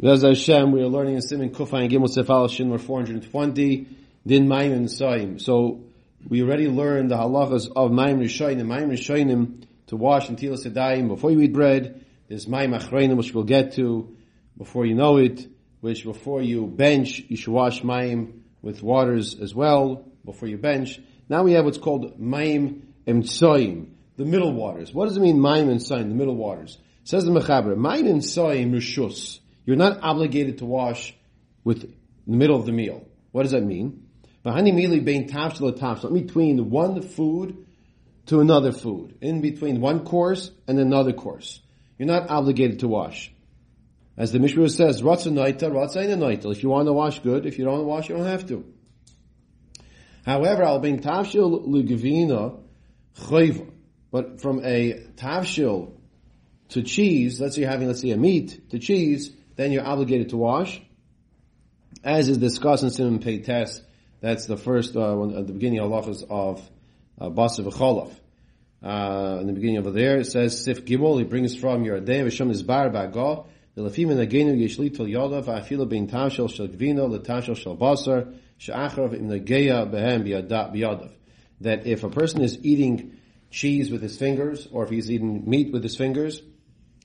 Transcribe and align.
As 0.00 0.22
Hashem, 0.22 0.70
we 0.70 0.80
are 0.80 0.86
learning 0.86 1.16
in 1.16 1.22
Simon 1.22 1.50
Kufay 1.50 1.82
and 1.82 1.90
Gimel 1.90 2.06
Sefal 2.06 2.48
Shin 2.48 2.78
420, 2.78 3.88
Din 4.24 4.46
Maim 4.46 4.72
and 4.72 4.86
Saim. 4.86 5.40
So, 5.40 5.86
we 6.28 6.40
already 6.40 6.68
learned 6.68 7.10
the 7.10 7.16
halachas 7.16 7.68
of 7.74 7.90
Maim 7.90 8.20
Rishonim, 8.20 8.66
Maim 8.66 8.90
Rishonim, 8.90 9.64
to 9.88 9.96
wash 9.96 10.28
in 10.28 10.36
Tila 10.36 10.56
Sedayim 10.56 11.08
before 11.08 11.32
you 11.32 11.40
eat 11.40 11.52
bread. 11.52 12.04
There's 12.28 12.46
Maim 12.46 12.70
Achreinim, 12.74 13.16
which 13.16 13.34
we'll 13.34 13.42
get 13.42 13.72
to 13.72 14.16
before 14.56 14.86
you 14.86 14.94
know 14.94 15.16
it, 15.16 15.48
which 15.80 16.04
before 16.04 16.42
you 16.42 16.68
bench, 16.68 17.24
you 17.26 17.36
should 17.36 17.52
wash 17.52 17.82
Maim 17.82 18.44
with 18.62 18.84
waters 18.84 19.34
as 19.40 19.52
well, 19.52 20.04
before 20.24 20.46
you 20.46 20.58
bench. 20.58 21.00
Now 21.28 21.42
we 21.42 21.54
have 21.54 21.64
what's 21.64 21.78
called 21.78 22.20
Maim 22.20 22.86
Emtsoim, 23.04 23.88
the 24.16 24.24
middle 24.24 24.52
waters. 24.52 24.94
What 24.94 25.08
does 25.08 25.16
it 25.16 25.20
mean, 25.20 25.40
Maim 25.40 25.68
and 25.68 25.80
Saim, 25.80 26.08
the 26.08 26.14
middle 26.14 26.36
waters? 26.36 26.78
It 27.02 27.08
Says 27.08 27.24
the 27.24 27.32
Mechaber, 27.32 27.76
Maim 27.76 28.06
and 28.06 28.20
Saim 28.20 28.70
Rishus. 28.70 29.40
You're 29.68 29.76
not 29.76 29.98
obligated 30.00 30.58
to 30.58 30.64
wash 30.64 31.14
with 31.62 31.82
the 31.82 31.90
middle 32.26 32.58
of 32.58 32.64
the 32.64 32.72
meal. 32.72 33.06
What 33.32 33.42
does 33.42 33.52
that 33.52 33.62
mean? 33.62 34.06
Between 34.42 34.70
one 36.70 37.02
food 37.02 37.66
to 38.24 38.40
another 38.40 38.72
food. 38.72 39.18
In 39.20 39.42
between 39.42 39.82
one 39.82 40.06
course 40.06 40.50
and 40.66 40.78
another 40.78 41.12
course. 41.12 41.60
You're 41.98 42.08
not 42.08 42.30
obligated 42.30 42.78
to 42.78 42.88
wash. 42.88 43.30
As 44.16 44.32
the 44.32 44.38
Mishnah 44.38 44.70
says, 44.70 45.02
If 45.02 46.62
you 46.62 46.68
want 46.70 46.86
to 46.86 46.92
wash, 46.94 47.18
good. 47.18 47.44
If 47.44 47.58
you 47.58 47.66
don't 47.66 47.74
want 47.74 47.82
to 47.82 47.88
wash, 47.88 48.08
you 48.08 48.16
don't 48.16 48.24
have 48.24 48.48
to. 48.48 48.64
However, 50.24 50.62
al 50.62 50.78
bein 50.78 51.02
tavshil 51.02 51.68
lugvina 51.68 52.58
chayva. 53.18 53.70
But 54.10 54.40
from 54.40 54.64
a 54.64 54.94
tavshil 55.16 55.92
to 56.70 56.82
cheese, 56.82 57.38
let's 57.38 57.56
say 57.56 57.60
you're 57.60 57.70
having, 57.70 57.86
let's 57.86 58.00
say, 58.00 58.12
a 58.12 58.16
meat 58.16 58.70
to 58.70 58.78
cheese, 58.78 59.34
then 59.58 59.72
you're 59.72 59.84
obligated 59.84 60.28
to 60.28 60.36
wash. 60.36 60.80
As 62.04 62.28
is 62.28 62.38
discussed 62.38 62.84
in 62.84 62.90
Simon 62.90 63.18
Pei 63.18 63.40
Test, 63.40 63.82
that's 64.20 64.46
the 64.46 64.56
first, 64.56 64.96
uh, 64.96 65.14
one, 65.14 65.34
at 65.34 65.48
the 65.48 65.52
beginning 65.52 65.80
of 65.80 65.90
halachas 65.90 66.24
of 66.30 66.70
uh, 67.20 67.28
Basar 67.28 67.66
v'cholof. 67.66 68.12
Uh, 68.80 69.40
in 69.40 69.48
the 69.48 69.52
beginning 69.52 69.78
over 69.78 69.90
there, 69.90 70.18
it 70.18 70.26
says, 70.26 70.62
Sif 70.64 70.84
Gimel, 70.84 71.18
he 71.18 71.24
brings 71.24 71.56
from 71.56 71.84
your 71.84 71.98
day, 71.98 72.20
Vishum 72.20 72.50
is 72.50 72.62
bar 72.62 72.88
ba'go, 72.88 73.46
L'lafim 73.74 74.12
in 74.12 74.18
agenu 74.18 74.56
yishli 74.56 74.96
tol 74.96 75.06
yodav, 75.06 75.46
ha'afilo 75.46 75.88
bin 75.88 76.06
tashel 76.06 76.48
shel 76.48 76.68
gvino, 76.68 77.10
l'tashel 77.10 77.56
shel 77.56 77.76
basar, 77.76 78.32
she'acharov 78.58 79.12
im 79.12 79.28
negeya 79.28 79.90
behem 79.90 80.24
biyadav. 80.24 81.10
That 81.62 81.84
if 81.84 82.04
a 82.04 82.10
person 82.10 82.42
is 82.42 82.58
eating 82.62 83.16
cheese 83.50 83.90
with 83.90 84.02
his 84.02 84.16
fingers, 84.16 84.68
or 84.70 84.84
if 84.84 84.90
he's 84.90 85.10
eating 85.10 85.50
meat 85.50 85.72
with 85.72 85.82
his 85.82 85.96
fingers, 85.96 86.42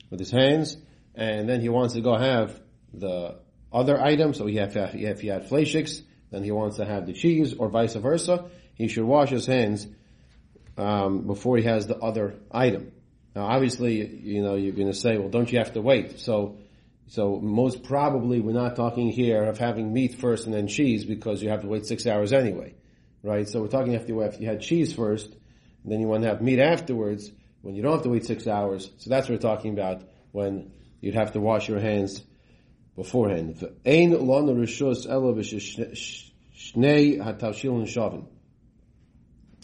with 0.08 0.20
his 0.20 0.30
hands, 0.30 0.76
and 1.14 1.48
then 1.48 1.60
he 1.60 1.68
wants 1.68 1.94
to 1.94 2.00
go 2.00 2.16
have 2.16 2.60
the 2.92 3.36
other 3.72 4.00
item, 4.00 4.34
so 4.34 4.46
he 4.46 4.56
have, 4.56 4.76
if 4.76 5.20
he 5.20 5.28
had 5.28 5.48
fleischiks, 5.48 6.02
then 6.30 6.42
he 6.42 6.50
wants 6.50 6.76
to 6.76 6.84
have 6.84 7.06
the 7.06 7.12
cheese, 7.12 7.54
or 7.54 7.68
vice 7.68 7.94
versa, 7.94 8.44
he 8.74 8.88
should 8.88 9.04
wash 9.04 9.30
his 9.30 9.46
hands 9.46 9.86
um, 10.76 11.26
before 11.26 11.56
he 11.56 11.64
has 11.64 11.86
the 11.86 11.96
other 11.96 12.34
item. 12.50 12.92
Now, 13.34 13.46
obviously, 13.46 14.06
you 14.06 14.42
know, 14.42 14.54
you're 14.54 14.72
going 14.72 14.88
to 14.88 14.94
say, 14.94 15.18
well, 15.18 15.28
don't 15.28 15.50
you 15.50 15.58
have 15.58 15.72
to 15.72 15.80
wait? 15.80 16.20
So, 16.20 16.58
so 17.08 17.40
most 17.40 17.82
probably 17.82 18.40
we're 18.40 18.52
not 18.52 18.76
talking 18.76 19.10
here 19.10 19.44
of 19.44 19.58
having 19.58 19.92
meat 19.92 20.14
first 20.14 20.46
and 20.46 20.54
then 20.54 20.68
cheese 20.68 21.04
because 21.04 21.42
you 21.42 21.50
have 21.50 21.62
to 21.62 21.68
wait 21.68 21.86
six 21.86 22.06
hours 22.06 22.32
anyway, 22.32 22.74
right? 23.22 23.48
So 23.48 23.60
we're 23.60 23.68
talking 23.68 23.92
you, 23.92 24.20
if 24.22 24.40
you 24.40 24.46
had 24.46 24.60
cheese 24.60 24.92
first, 24.92 25.34
then 25.84 26.00
you 26.00 26.06
want 26.06 26.22
to 26.22 26.28
have 26.28 26.40
meat 26.40 26.60
afterwards, 26.60 27.30
when 27.62 27.74
you 27.74 27.82
don't 27.82 27.92
have 27.92 28.02
to 28.02 28.10
wait 28.10 28.24
six 28.24 28.46
hours. 28.46 28.90
So 28.98 29.10
that's 29.10 29.28
what 29.28 29.34
we're 29.34 29.48
talking 29.48 29.72
about 29.72 30.02
when 30.32 30.70
you'd 31.04 31.14
have 31.14 31.32
to 31.32 31.40
wash 31.40 31.68
your 31.68 31.80
hands 31.80 32.22
beforehand. 32.96 33.58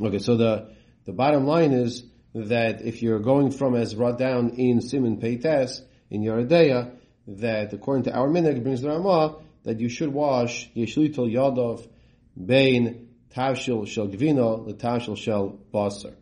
Okay, 0.03 0.19
so 0.19 0.37
the, 0.37 0.71
the 1.07 1.13
bottom 1.13 1.47
line 1.47 1.73
is 1.73 2.05
that 2.35 2.83
if 2.83 3.03
you're 3.03 3.21
going 3.21 3.51
from 3.53 3.75
as 3.75 3.95
brought 3.95 4.19
down 4.19 4.51
in 4.51 4.83
Simon 4.83 5.17
Peites, 5.17 5.81
in 6.11 6.21
Yeridea, 6.23 6.91
that 7.27 7.73
according 7.73 8.05
to 8.05 8.13
our 8.13 8.29
minhag 8.29 8.63
brings 8.63 8.83
the 8.83 8.91
Ramah, 8.91 9.37
that 9.63 9.81
you 9.81 9.89
should 9.89 10.13
wash 10.13 10.71
Yeshlitul 10.75 11.33
Yadov 11.33 11.89
Bein 12.37 13.09
Tavshil 13.35 13.89
Shel 13.89 14.09
Gvino, 14.09 14.67
the 14.67 14.75
Tavshil 14.75 15.17
Shel 15.17 15.59
Basar, 15.73 16.15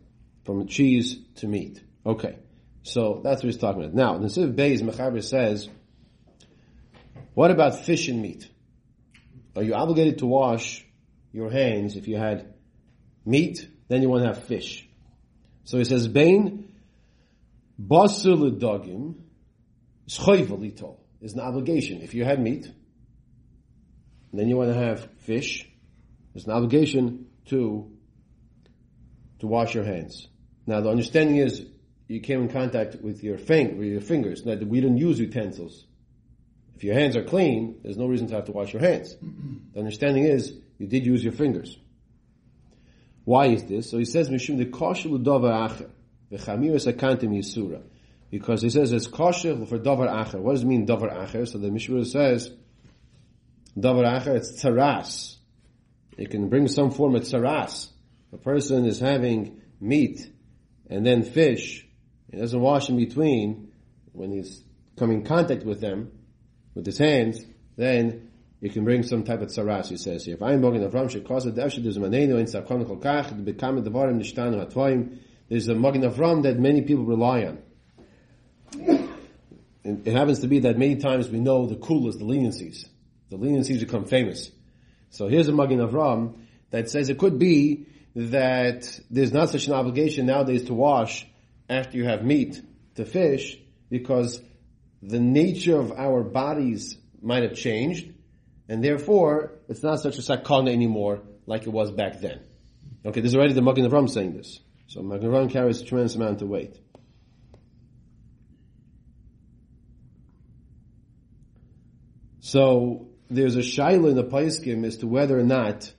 from 0.45 0.65
cheese 0.67 1.17
to 1.35 1.47
meat. 1.47 1.83
Okay. 2.05 2.37
So 2.83 3.21
that's 3.23 3.43
what 3.43 3.51
he's 3.51 3.57
talking 3.57 3.83
about. 3.83 3.93
Now, 3.93 4.17
the 4.17 4.27
Siv 4.27 4.55
Beis 4.55 4.81
Mechaber 4.81 5.23
says, 5.23 5.69
what 7.33 7.51
about 7.51 7.85
fish 7.85 8.07
and 8.07 8.21
meat? 8.21 8.49
Are 9.55 9.63
you 9.63 9.73
obligated 9.73 10.19
to 10.19 10.25
wash 10.25 10.85
your 11.31 11.49
hands 11.49 11.95
if 11.95 12.07
you 12.07 12.17
had 12.17 12.53
meat? 13.25 13.67
Then 13.87 14.01
you 14.01 14.09
want 14.09 14.23
to 14.23 14.27
have 14.27 14.43
fish. 14.43 14.87
So 15.63 15.77
he 15.77 15.83
says, 15.83 16.07
Bain 16.07 16.73
Basar 17.79 18.59
Dogim 18.59 19.15
is 20.07 21.33
an 21.33 21.39
obligation. 21.39 22.01
If 22.01 22.13
you 22.13 22.25
had 22.25 22.41
meat, 22.41 22.71
then 24.33 24.47
you 24.47 24.57
want 24.57 24.73
to 24.73 24.79
have 24.79 25.07
fish, 25.19 25.67
there's 26.33 26.45
an 26.45 26.51
obligation 26.51 27.27
to 27.47 27.91
to 29.39 29.47
wash 29.47 29.73
your 29.73 29.85
hands. 29.85 30.27
Now 30.67 30.81
the 30.81 30.89
understanding 30.89 31.37
is 31.37 31.65
you 32.09 32.19
came 32.19 32.41
in 32.41 32.49
contact 32.49 33.01
with 33.01 33.23
your, 33.23 33.37
fing- 33.37 33.77
with 33.77 33.87
your 33.87 34.01
fingers. 34.01 34.43
Now, 34.43 34.55
we 34.55 34.81
don't 34.81 34.97
use 34.97 35.19
utensils. 35.19 35.85
If 36.75 36.83
your 36.83 36.95
hands 36.95 37.15
are 37.15 37.23
clean, 37.23 37.79
there's 37.83 37.97
no 37.97 38.07
reason 38.07 38.27
to 38.29 38.35
have 38.35 38.45
to 38.45 38.51
wash 38.51 38.73
your 38.73 38.81
hands. 38.81 39.15
The 39.73 39.79
understanding 39.79 40.23
is 40.23 40.53
you 40.79 40.87
did 40.87 41.05
use 41.05 41.23
your 41.23 41.33
fingers. 41.33 41.77
Why 43.25 43.47
is 43.47 43.63
this? 43.65 43.91
So 43.91 43.99
he 43.99 44.05
says, 44.05 44.27
Mishum 44.29 44.57
the 44.57 44.65
kosher 44.65 45.09
acher, 45.09 45.89
v'chamiris 46.31 46.91
akantim 46.91 47.37
yisura. 47.37 47.83
Because 48.31 48.63
he 48.63 48.71
says 48.71 48.91
it's 48.91 49.05
kosher 49.05 49.65
for 49.67 49.77
davar 49.77 50.09
acher. 50.09 50.39
What 50.39 50.53
does 50.53 50.63
it 50.63 50.67
mean 50.67 50.87
davar 50.87 51.15
acher? 51.15 51.47
So 51.47 51.59
the 51.59 51.69
Mishnah 51.69 52.05
says, 52.05 52.49
davar 53.77 54.05
acher, 54.05 54.35
it's 54.35 54.63
tzaras. 54.63 55.35
It 56.17 56.31
can 56.31 56.49
bring 56.49 56.67
some 56.67 56.89
form 56.89 57.13
of 57.15 57.21
tzaras. 57.21 57.89
A 58.33 58.37
person 58.37 58.85
is 58.85 58.99
having 58.99 59.61
meat 59.79 60.31
and 60.89 61.05
then 61.05 61.23
fish, 61.23 61.85
he 62.31 62.37
doesn't 62.37 62.59
wash 62.59 62.89
in 62.89 62.97
between 62.97 63.71
when 64.13 64.31
he's 64.31 64.63
coming 64.97 65.21
in 65.21 65.25
contact 65.25 65.63
with 65.63 65.81
them, 65.81 66.11
with 66.75 66.85
his 66.85 66.97
hands, 66.97 67.45
then 67.75 68.29
you 68.61 68.69
can 68.69 68.83
bring 68.83 69.03
some 69.03 69.23
type 69.23 69.41
of 69.41 69.47
tsaras, 69.47 69.87
he 69.87 69.97
says 69.97 70.25
here. 70.25 70.35
If 70.35 70.43
I'm 70.43 70.61
Bogan 70.61 70.89
Avram 70.89 71.09
Shekasa 71.09 71.53
Devshe 71.53 71.83
Duz 71.83 71.97
Manenu 71.97 72.39
in 72.39 72.47
Sakon 72.47 72.85
Kolkach, 72.85 73.29
the 73.29 73.53
Bekam 73.53 73.81
Devarim 73.83 74.19
Nishtanu 74.19 74.65
Hatvoim, 74.65 75.17
there's 75.47 75.67
a 75.67 75.75
Magen 75.75 76.01
Avram 76.01 76.43
that 76.43 76.59
many 76.59 76.81
people 76.81 77.05
rely 77.05 77.45
on. 77.45 77.59
And 79.83 80.05
it 80.05 80.13
happens 80.13 80.39
to 80.39 80.47
be 80.47 80.59
that 80.59 80.77
many 80.77 80.97
times 80.97 81.29
we 81.29 81.39
know 81.39 81.65
the 81.65 81.77
coolest, 81.77 82.19
the 82.19 82.25
leniencies. 82.25 82.87
The 83.29 83.37
leniencies 83.37 83.79
become 83.79 84.05
famous. 84.05 84.51
So 85.09 85.27
here's 85.27 85.47
a 85.47 85.53
Magen 85.53 85.79
Avram 85.79 86.35
that 86.69 86.89
says 86.89 87.09
it 87.09 87.17
could 87.17 87.39
be 87.39 87.87
that 88.15 88.99
there's 89.09 89.31
not 89.31 89.49
such 89.49 89.67
an 89.67 89.73
obligation 89.73 90.25
nowadays 90.25 90.65
to 90.65 90.73
wash 90.73 91.25
after 91.69 91.97
you 91.97 92.05
have 92.05 92.23
meat 92.23 92.61
to 92.95 93.05
fish 93.05 93.57
because 93.89 94.41
the 95.01 95.19
nature 95.19 95.79
of 95.79 95.91
our 95.91 96.23
bodies 96.23 96.97
might 97.21 97.43
have 97.43 97.55
changed 97.55 98.11
and 98.67 98.83
therefore 98.83 99.59
it's 99.69 99.83
not 99.83 99.99
such 99.99 100.17
a 100.17 100.21
sakana 100.21 100.71
anymore 100.71 101.21
like 101.45 101.63
it 101.63 101.69
was 101.69 101.91
back 101.91 102.19
then. 102.19 102.41
Okay, 103.05 103.21
this 103.21 103.31
is 103.31 103.35
already 103.35 103.53
the 103.53 103.61
Magen 103.61 103.89
Avram 103.89 104.09
saying 104.09 104.35
this. 104.35 104.59
So 104.87 105.01
Magen 105.01 105.29
Avram 105.29 105.49
carries 105.49 105.81
a 105.81 105.85
tremendous 105.85 106.15
amount 106.15 106.41
of 106.41 106.49
weight. 106.49 106.79
So 112.41 113.09
there's 113.29 113.55
a 113.55 113.59
shaila 113.59 114.09
in 114.09 114.15
the 114.15 114.23
Paiskim 114.23 114.85
as 114.85 114.97
to 114.97 115.07
whether 115.07 115.39
or 115.39 115.43
not 115.43 115.91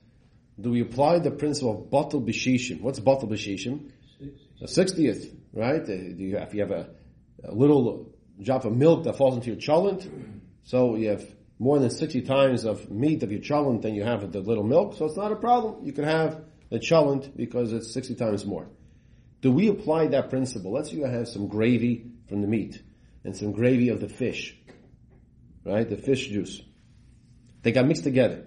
do 0.59 0.69
we 0.69 0.81
apply 0.81 1.19
the 1.19 1.31
principle 1.31 1.83
of 1.83 1.89
bottle 1.89 2.21
b'shishim? 2.21 2.81
What's 2.81 2.99
bottle 2.99 3.29
b'shishim? 3.29 3.89
A 4.61 4.67
sixtieth, 4.67 5.33
right? 5.53 5.81
Uh, 5.81 5.85
do 5.85 6.15
you 6.17 6.37
if 6.37 6.53
you 6.53 6.61
have 6.61 6.71
a, 6.71 6.89
a, 7.43 7.53
little 7.53 8.13
drop 8.41 8.65
of 8.65 8.75
milk 8.75 9.03
that 9.03 9.17
falls 9.17 9.35
into 9.35 9.47
your 9.47 9.57
cholent, 9.57 10.09
so 10.63 10.95
you 10.95 11.09
have 11.09 11.23
more 11.59 11.79
than 11.79 11.89
60 11.89 12.21
times 12.21 12.65
of 12.65 12.89
meat 12.89 13.23
of 13.23 13.31
your 13.31 13.41
cholent 13.41 13.81
than 13.81 13.93
you 13.93 14.03
have 14.03 14.23
of 14.23 14.31
the 14.31 14.39
little 14.39 14.63
milk, 14.63 14.95
so 14.97 15.05
it's 15.05 15.17
not 15.17 15.31
a 15.31 15.35
problem. 15.35 15.85
You 15.85 15.93
can 15.93 16.05
have 16.05 16.43
the 16.69 16.79
cholent 16.79 17.35
because 17.35 17.73
it's 17.73 17.93
60 17.93 18.15
times 18.15 18.45
more. 18.45 18.67
Do 19.41 19.51
we 19.51 19.67
apply 19.69 20.07
that 20.07 20.29
principle? 20.29 20.71
Let's 20.71 20.89
say 20.89 20.97
you 20.97 21.05
have 21.05 21.27
some 21.27 21.47
gravy 21.47 22.11
from 22.27 22.41
the 22.41 22.47
meat 22.47 22.81
and 23.23 23.35
some 23.35 23.51
gravy 23.51 23.89
of 23.89 23.99
the 23.99 24.09
fish, 24.09 24.55
right? 25.65 25.87
The 25.87 25.97
fish 25.97 26.27
juice. 26.27 26.61
They 27.63 27.71
got 27.71 27.85
mixed 27.85 28.03
together 28.03 28.45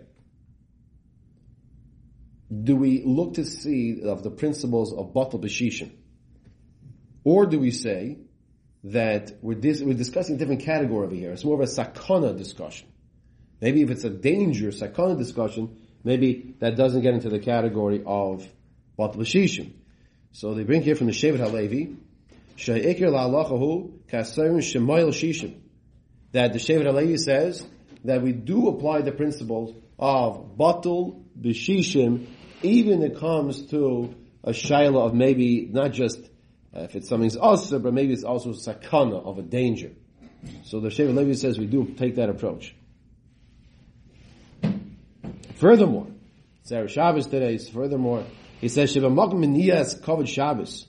do 2.62 2.76
we 2.76 3.02
look 3.04 3.34
to 3.34 3.44
see 3.44 4.02
of 4.02 4.22
the 4.22 4.30
principles 4.30 4.92
of 4.92 5.12
batal 5.12 5.40
b'shishim? 5.40 5.90
Or 7.24 7.46
do 7.46 7.58
we 7.58 7.70
say 7.70 8.18
that 8.84 9.32
we're, 9.40 9.58
dis- 9.58 9.80
we're 9.80 9.94
discussing 9.94 10.36
a 10.36 10.38
different 10.38 10.62
category 10.62 11.06
over 11.06 11.14
here. 11.14 11.32
It's 11.32 11.44
more 11.44 11.54
of 11.54 11.60
a 11.60 11.72
sakana 11.72 12.36
discussion. 12.36 12.88
Maybe 13.60 13.82
if 13.82 13.90
it's 13.90 14.04
a 14.04 14.10
danger, 14.10 14.68
sakana 14.68 15.16
discussion, 15.16 15.76
maybe 16.04 16.54
that 16.60 16.76
doesn't 16.76 17.00
get 17.00 17.14
into 17.14 17.30
the 17.30 17.38
category 17.38 18.02
of 18.04 18.46
batal 18.98 19.16
shishim. 19.20 19.72
So 20.32 20.54
they 20.54 20.64
bring 20.64 20.82
here 20.82 20.96
from 20.96 21.06
the 21.06 21.12
Shevet 21.12 21.38
Halevi, 21.38 21.96
She'ikir 22.56 23.08
la'alachahu 23.08 24.00
kaserim 24.08 24.58
shemoil 24.58 25.08
shishim. 25.08 25.54
That 26.32 26.52
the 26.52 26.58
Shevet 26.58 26.84
Halevi 26.84 27.16
says 27.16 27.66
that 28.04 28.20
we 28.22 28.32
do 28.32 28.68
apply 28.68 29.02
the 29.02 29.12
principles 29.12 29.74
of 29.98 30.56
batul 30.58 31.24
b'shishim 31.40 32.26
even 32.64 33.02
it 33.02 33.18
comes 33.18 33.66
to 33.66 34.14
a 34.42 34.50
shaila 34.50 35.06
of 35.06 35.14
maybe 35.14 35.68
not 35.70 35.92
just 35.92 36.18
uh, 36.74 36.80
if 36.80 36.96
it's 36.96 37.08
something's 37.08 37.36
also, 37.36 37.78
but 37.78 37.94
maybe 37.94 38.12
it's 38.12 38.24
also 38.24 38.50
sakana 38.52 39.24
of 39.24 39.38
a 39.38 39.42
danger. 39.42 39.92
So 40.64 40.80
the 40.80 40.88
Shevet 40.88 41.14
Levi 41.14 41.34
says 41.34 41.58
we 41.58 41.66
do 41.66 41.94
take 41.96 42.16
that 42.16 42.28
approach. 42.28 42.74
Furthermore, 45.56 46.08
Sarah 46.64 46.88
Shabbos 46.88 47.26
today 47.26 47.54
is 47.54 47.68
furthermore, 47.68 48.24
he 48.60 48.68
says, 48.68 48.92
Shiva 48.92 49.08
Makim 49.08 49.44
Niyas 49.44 50.00
Kavod 50.00 50.26
Shabbos. 50.26 50.86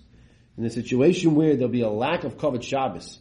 In 0.58 0.66
a 0.66 0.70
situation 0.70 1.36
where 1.36 1.56
there'll 1.56 1.68
be 1.68 1.82
a 1.82 1.90
lack 1.90 2.24
of 2.24 2.38
covered 2.38 2.64
Shabbos, 2.64 3.20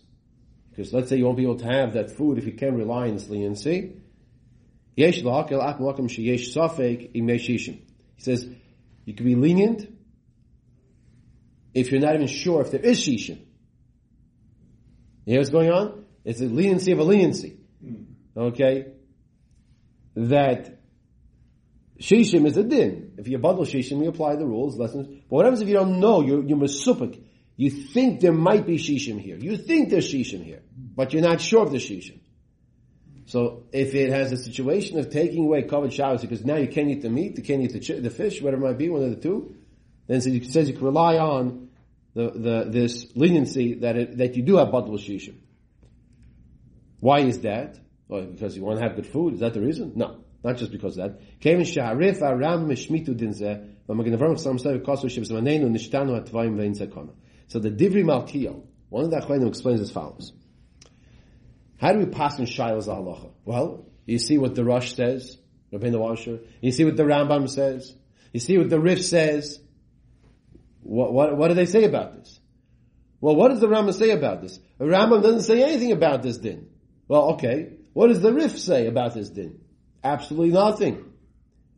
because 0.71 0.93
let's 0.93 1.09
say 1.09 1.17
you 1.17 1.25
won't 1.25 1.37
be 1.37 1.43
able 1.43 1.59
to 1.59 1.67
have 1.67 1.95
that 1.95 2.13
food 2.13 2.39
if 2.39 2.47
you 2.47 2.53
can't 2.53 2.77
rely 2.77 3.09
on 3.09 3.15
this 3.15 3.29
leniency. 3.29 3.97
He 4.97 5.13
says, 8.19 8.47
you 9.05 9.15
can 9.15 9.27
be 9.27 9.35
lenient 9.35 9.94
if 11.75 11.91
you're 11.91 12.01
not 12.01 12.15
even 12.15 12.29
sure 12.29 12.63
if 12.63 12.71
there 12.71 12.81
is 12.81 13.01
shishim. 13.01 13.41
You 15.27 15.33
hear 15.33 15.41
what's 15.41 15.51
going 15.51 15.71
on? 15.71 16.05
It's 16.25 16.41
a 16.41 16.45
leniency 16.45 16.93
of 16.93 16.99
a 17.01 17.05
leniency. 17.05 17.59
Hmm. 17.83 18.03
Okay? 18.37 18.87
That 20.17 20.81
shishim 22.01 22.47
is 22.47 22.57
a 22.57 22.63
din. 22.63 23.15
If 23.19 23.29
you 23.29 23.39
bundle 23.39 23.65
shishim, 23.65 24.03
you 24.03 24.09
apply 24.09 24.37
the 24.37 24.47
rules, 24.47 24.77
lessons. 24.77 25.09
But 25.09 25.37
what 25.37 25.45
happens 25.45 25.63
if 25.63 25.69
you 25.69 25.75
don't 25.75 26.01
know? 26.01 26.23
You're, 26.23 26.45
you're 26.45 26.59
masupik. 26.59 27.23
You 27.57 27.71
think 27.71 28.21
there 28.21 28.33
might 28.33 28.67
be 28.67 28.77
shishim 28.77 29.21
here. 29.21 29.37
You 29.37 29.57
think 29.57 29.91
there's 29.91 30.13
shishim 30.13 30.45
here. 30.45 30.63
But 30.77 31.13
you're 31.13 31.23
not 31.23 31.41
sure 31.41 31.63
of 31.65 31.73
the 31.73 31.79
shishim. 31.79 32.21
So 33.27 33.65
if 33.73 33.95
it 33.95 34.11
has 34.11 34.33
a 34.33 34.37
situation 34.37 34.99
of 34.99 35.11
taking 35.11 35.47
away 35.47 35.63
covered 35.63 35.93
showers 35.93 36.21
because 36.21 36.45
now 36.45 36.57
you 36.57 36.69
can't 36.69 36.91
eat 36.91 37.03
the 37.03 37.09
meat, 37.09 37.39
you 37.39 37.43
can't 37.43 37.63
eat 37.63 37.73
the, 37.73 37.81
ch- 37.81 38.03
the 38.03 38.11
fish, 38.11 38.43
whatever 38.43 38.67
it 38.67 38.69
might 38.69 38.79
be, 38.79 38.89
one 38.91 39.03
of 39.03 39.11
the 39.11 39.17
two, 39.17 39.57
then 40.07 40.19
it 40.19 40.45
says 40.53 40.69
you 40.69 40.75
can 40.75 40.85
rely 40.85 41.17
on 41.17 41.64
the, 42.15 42.31
the, 42.31 42.65
this 42.71 43.07
leniency 43.15 43.75
that 43.81 43.97
it, 43.97 44.19
that 44.19 44.37
you 44.37 44.43
do 44.43 44.57
have 44.57 44.69
batal 44.69 44.99
shishim. 44.99 45.37
Why 47.01 47.21
is 47.21 47.41
that? 47.41 47.79
Well, 48.09 48.23
because 48.25 48.57
you 48.57 48.63
want 48.63 48.79
to 48.79 48.85
have 48.87 48.97
good 48.97 49.07
food. 49.07 49.35
Is 49.35 49.41
that 49.41 49.55
the 49.55 49.61
reason? 49.61 49.93
No, 49.97 50.25
not 50.43 50.57
just 50.57 50.73
because 50.73 50.97
of 50.97 51.13
that. 51.13 51.21
So 57.49 57.59
the 57.59 57.71
Divri 57.71 58.05
Malkiel, 58.05 58.63
one 58.89 59.05
of 59.05 59.11
the 59.11 59.17
Achronim 59.19 59.49
explains 59.49 59.81
as 59.81 59.91
follows. 59.91 60.33
How 61.79 61.93
do 61.93 61.99
we 61.99 62.07
pass 62.07 62.39
in 62.39 62.47
Shiloh's 62.47 62.87
halacha? 62.87 63.33
Well, 63.45 63.87
you 64.07 64.19
see 64.19 64.39
what 64.39 64.55
the 64.55 64.65
Rosh 64.65 64.95
says, 64.95 65.37
Rabbeinu 65.73 66.13
Asher. 66.13 66.39
You 66.61 66.73
see 66.73 66.85
what 66.85 66.97
the 66.97 67.03
Rambam 67.03 67.49
says. 67.49 67.95
You 68.33 68.41
see 68.41 68.57
what 68.59 68.71
the 68.71 68.81
Rif 68.81 69.05
says. 69.05 69.61
What, 70.85 71.13
what, 71.13 71.37
what 71.37 71.49
do 71.49 71.55
they 71.55 71.67
say 71.67 71.85
about 71.85 72.15
this? 72.15 72.39
Well, 73.21 73.35
what 73.37 73.49
does 73.49 73.61
the 73.61 73.69
Rambam 73.69 73.95
say 73.95 74.11
about 74.11 74.43
this? 74.43 74.61
The 74.79 74.85
Rambam 74.85 75.23
doesn't 75.23 75.43
say 75.43 75.63
anything 75.63 75.93
about 75.93 76.23
this 76.23 76.37
din. 76.37 76.69
Well, 77.09 77.33
okay. 77.33 77.71
What 77.95 78.09
does 78.09 78.21
the 78.21 78.33
Rif 78.33 78.59
say 78.59 78.87
about 78.87 79.15
this 79.15 79.31
din? 79.31 79.61
Absolutely 80.03 80.51
nothing. 80.51 81.05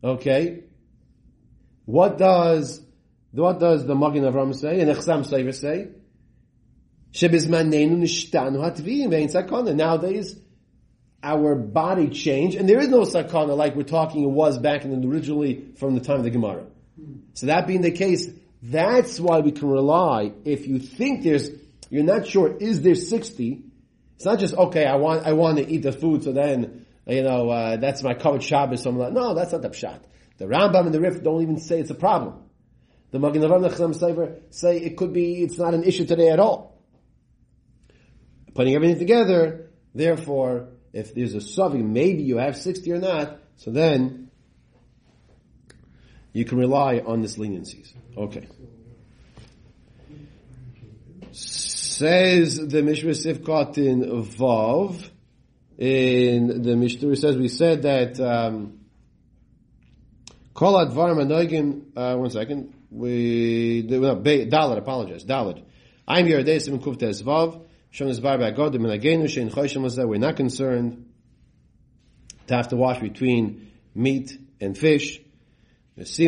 Okay. 0.02 0.64
What 1.84 2.18
does 2.18 2.82
what 3.30 3.60
does 3.60 3.86
the 3.86 3.94
Magen 3.94 4.24
Avram 4.24 4.54
say 4.54 4.80
and 4.80 4.90
Echsam 4.90 5.24
Sefer 5.24 5.52
say? 5.52 5.88
Nowadays, 9.76 10.40
our 11.22 11.54
body 11.54 12.08
changed, 12.08 12.56
and 12.56 12.68
there 12.68 12.78
is 12.78 12.88
no 12.88 13.02
sakana 13.02 13.56
like 13.56 13.74
we're 13.76 13.82
talking 13.82 14.22
it 14.22 14.30
was 14.30 14.58
back 14.58 14.84
in 14.84 15.00
the, 15.00 15.08
originally 15.08 15.66
from 15.76 15.94
the 15.94 16.00
time 16.00 16.18
of 16.18 16.24
the 16.24 16.30
Gemara. 16.30 16.66
So 17.34 17.46
that 17.46 17.66
being 17.66 17.82
the 17.82 17.90
case, 17.90 18.28
that's 18.62 19.20
why 19.20 19.40
we 19.40 19.52
can 19.52 19.68
rely. 19.68 20.32
If 20.44 20.66
you 20.66 20.78
think 20.78 21.22
there's, 21.22 21.50
you're 21.90 22.04
not 22.04 22.26
sure, 22.26 22.56
is 22.56 22.82
there 22.82 22.94
60? 22.94 23.62
It's 24.16 24.24
not 24.24 24.38
just, 24.38 24.54
okay, 24.54 24.86
I 24.86 24.96
want, 24.96 25.26
I 25.26 25.32
want 25.32 25.58
to 25.58 25.68
eat 25.68 25.82
the 25.82 25.92
food, 25.92 26.24
so 26.24 26.32
then, 26.32 26.86
you 27.06 27.22
know, 27.22 27.50
uh, 27.50 27.76
that's 27.76 28.02
my 28.02 28.14
covered 28.14 28.42
Shabbos, 28.42 28.82
so 28.82 28.90
I'm 28.90 28.98
like, 28.98 29.12
no, 29.12 29.34
that's 29.34 29.52
not 29.52 29.62
the 29.62 29.68
pshat. 29.68 30.00
The 30.38 30.46
Rambam 30.46 30.86
and 30.86 30.94
the 30.94 31.00
Rif 31.00 31.22
don't 31.22 31.42
even 31.42 31.58
say 31.58 31.80
it's 31.80 31.90
a 31.90 31.94
problem. 31.94 32.42
The 33.10 33.18
Magen 33.18 33.42
Avraham 33.42 34.52
say 34.52 34.76
it 34.78 34.96
could 34.96 35.12
be, 35.12 35.42
it's 35.42 35.58
not 35.58 35.74
an 35.74 35.84
issue 35.84 36.06
today 36.06 36.30
at 36.30 36.40
all. 36.40 36.82
Putting 38.54 38.74
everything 38.74 38.98
together, 38.98 39.70
therefore, 39.94 40.68
if 40.92 41.14
there's 41.14 41.34
a 41.34 41.38
suvi, 41.38 41.84
maybe 41.84 42.22
you 42.22 42.38
have 42.38 42.56
60 42.56 42.90
or 42.92 42.98
not, 42.98 43.38
so 43.56 43.70
then 43.70 44.25
you 46.36 46.44
can 46.44 46.58
rely 46.58 46.98
on 46.98 47.22
this 47.22 47.38
leniencies. 47.38 47.94
Okay. 48.14 48.46
Says 51.32 52.58
the 52.58 52.82
Mishra 52.82 53.12
Sifkot 53.12 53.78
in 53.78 54.02
Vav, 54.22 55.10
in 55.78 56.60
the 56.60 56.76
Mishnah 56.76 57.16
says, 57.16 57.38
we 57.38 57.48
said 57.48 57.82
that, 57.84 58.20
um, 58.20 58.80
Kol 60.52 60.74
advarim 60.74 61.84
uh, 61.96 62.16
one 62.18 62.28
second, 62.28 62.74
we, 62.90 63.86
no, 63.88 64.16
Dalit, 64.16 64.76
apologize, 64.76 65.24
Dalit. 65.24 65.64
I'm 66.06 66.26
here, 66.26 66.44
Desim 66.44 66.80
Kuftes 66.80 67.22
Vav, 67.22 67.62
Shon 67.90 68.08
is 68.08 68.20
bar 68.20 68.36
ba'godim 68.36 68.84
and 68.84 69.02
agenu 69.02 69.24
shein 69.24 69.50
choshim 69.50 70.06
We're 70.06 70.18
not 70.18 70.36
concerned 70.36 71.06
to 72.46 72.54
have 72.54 72.68
to 72.68 72.76
wash 72.76 73.00
between 73.00 73.72
meat 73.94 74.38
and 74.60 74.76
fish. 74.76 75.22
Nonetheless, 75.96 76.18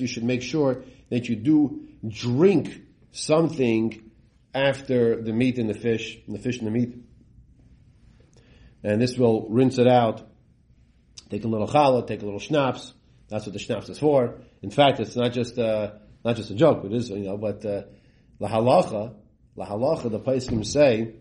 you 0.00 0.06
should 0.06 0.24
make 0.24 0.42
sure 0.42 0.82
that 1.10 1.28
you 1.28 1.36
do 1.36 1.86
drink 2.06 2.82
something 3.12 4.10
after 4.52 5.22
the 5.22 5.32
meat 5.32 5.58
and 5.58 5.70
the 5.70 5.74
fish, 5.74 6.18
and 6.26 6.34
the 6.34 6.40
fish 6.40 6.58
and 6.58 6.66
the 6.66 6.72
meat. 6.72 6.96
And 8.82 9.00
this 9.00 9.16
will 9.16 9.48
rinse 9.48 9.78
it 9.78 9.86
out. 9.86 10.28
Take 11.30 11.44
a 11.44 11.48
little 11.48 11.68
challah, 11.68 12.06
take 12.06 12.22
a 12.22 12.24
little 12.24 12.40
schnapps. 12.40 12.92
That's 13.28 13.46
what 13.46 13.52
the 13.52 13.58
schnapps 13.58 13.88
is 13.88 13.98
for. 13.98 14.38
In 14.62 14.70
fact, 14.70 15.00
it's 15.00 15.14
not 15.14 15.32
just 15.32 15.58
uh, 15.58 15.92
not 16.24 16.36
just 16.36 16.50
a 16.50 16.54
joke, 16.54 16.84
it 16.84 16.92
is, 16.92 17.10
you 17.10 17.18
know, 17.18 17.36
but 17.36 17.64
uh, 17.64 17.82
la 18.40 18.48
halacha, 18.48 19.14
la 19.54 19.66
halacha, 19.66 20.10
the 20.10 20.18
Paiskim 20.18 20.64
say 20.64 21.14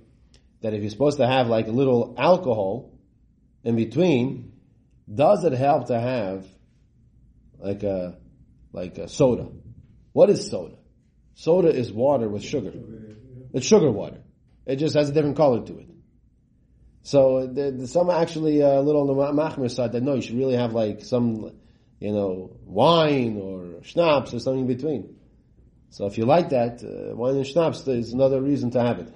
that 0.61 0.73
if 0.73 0.81
you're 0.81 0.89
supposed 0.89 1.17
to 1.17 1.27
have 1.27 1.47
like 1.47 1.67
a 1.67 1.71
little 1.71 2.15
alcohol 2.17 2.97
in 3.63 3.75
between, 3.75 4.53
does 5.13 5.43
it 5.43 5.53
help 5.53 5.87
to 5.87 5.99
have 5.99 6.45
like 7.59 7.83
a 7.83 8.17
like 8.71 8.97
a 8.97 9.07
soda? 9.07 9.47
What 10.13 10.29
is 10.29 10.49
soda? 10.49 10.75
Soda 11.35 11.69
is 11.69 11.91
water 11.91 12.27
with 12.27 12.43
sugar. 12.43 12.73
It's 13.53 13.65
sugar 13.65 13.91
water. 13.91 14.21
It 14.65 14.77
just 14.77 14.95
has 14.95 15.09
a 15.09 15.13
different 15.13 15.37
color 15.37 15.65
to 15.65 15.79
it. 15.79 15.87
So 17.03 17.47
there's 17.47 17.91
some 17.91 18.09
actually 18.09 18.59
a 18.59 18.79
uh, 18.79 18.81
little 18.81 19.01
on 19.01 19.07
the 19.07 19.41
machmer 19.41 19.71
side 19.71 19.93
that 19.93 20.03
no, 20.03 20.15
you 20.15 20.21
should 20.21 20.37
really 20.37 20.57
have 20.57 20.73
like 20.73 21.05
some, 21.05 21.53
you 21.99 22.11
know, 22.11 22.57
wine 22.65 23.37
or 23.41 23.81
schnapps 23.83 24.33
or 24.33 24.39
something 24.39 24.61
in 24.61 24.67
between. 24.67 25.15
So 25.89 26.05
if 26.07 26.17
you 26.17 26.25
like 26.25 26.49
that, 26.49 26.83
uh, 26.83 27.15
wine 27.15 27.37
and 27.37 27.47
schnapps 27.47 27.87
is 27.87 28.11
another 28.11 28.41
reason 28.41 28.71
to 28.71 28.81
have 28.81 28.99
it. 28.99 29.13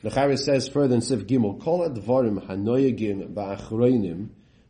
The 0.00 0.10
Chavis 0.10 0.44
says 0.44 0.68
further 0.68 0.94
in 0.94 1.00
Sif 1.00 1.26
Gimel, 1.26 1.60
Kol 1.60 1.88
advarim 1.88 2.46
hanoyagim 2.46 3.34
ba'achroinim, 3.34 4.28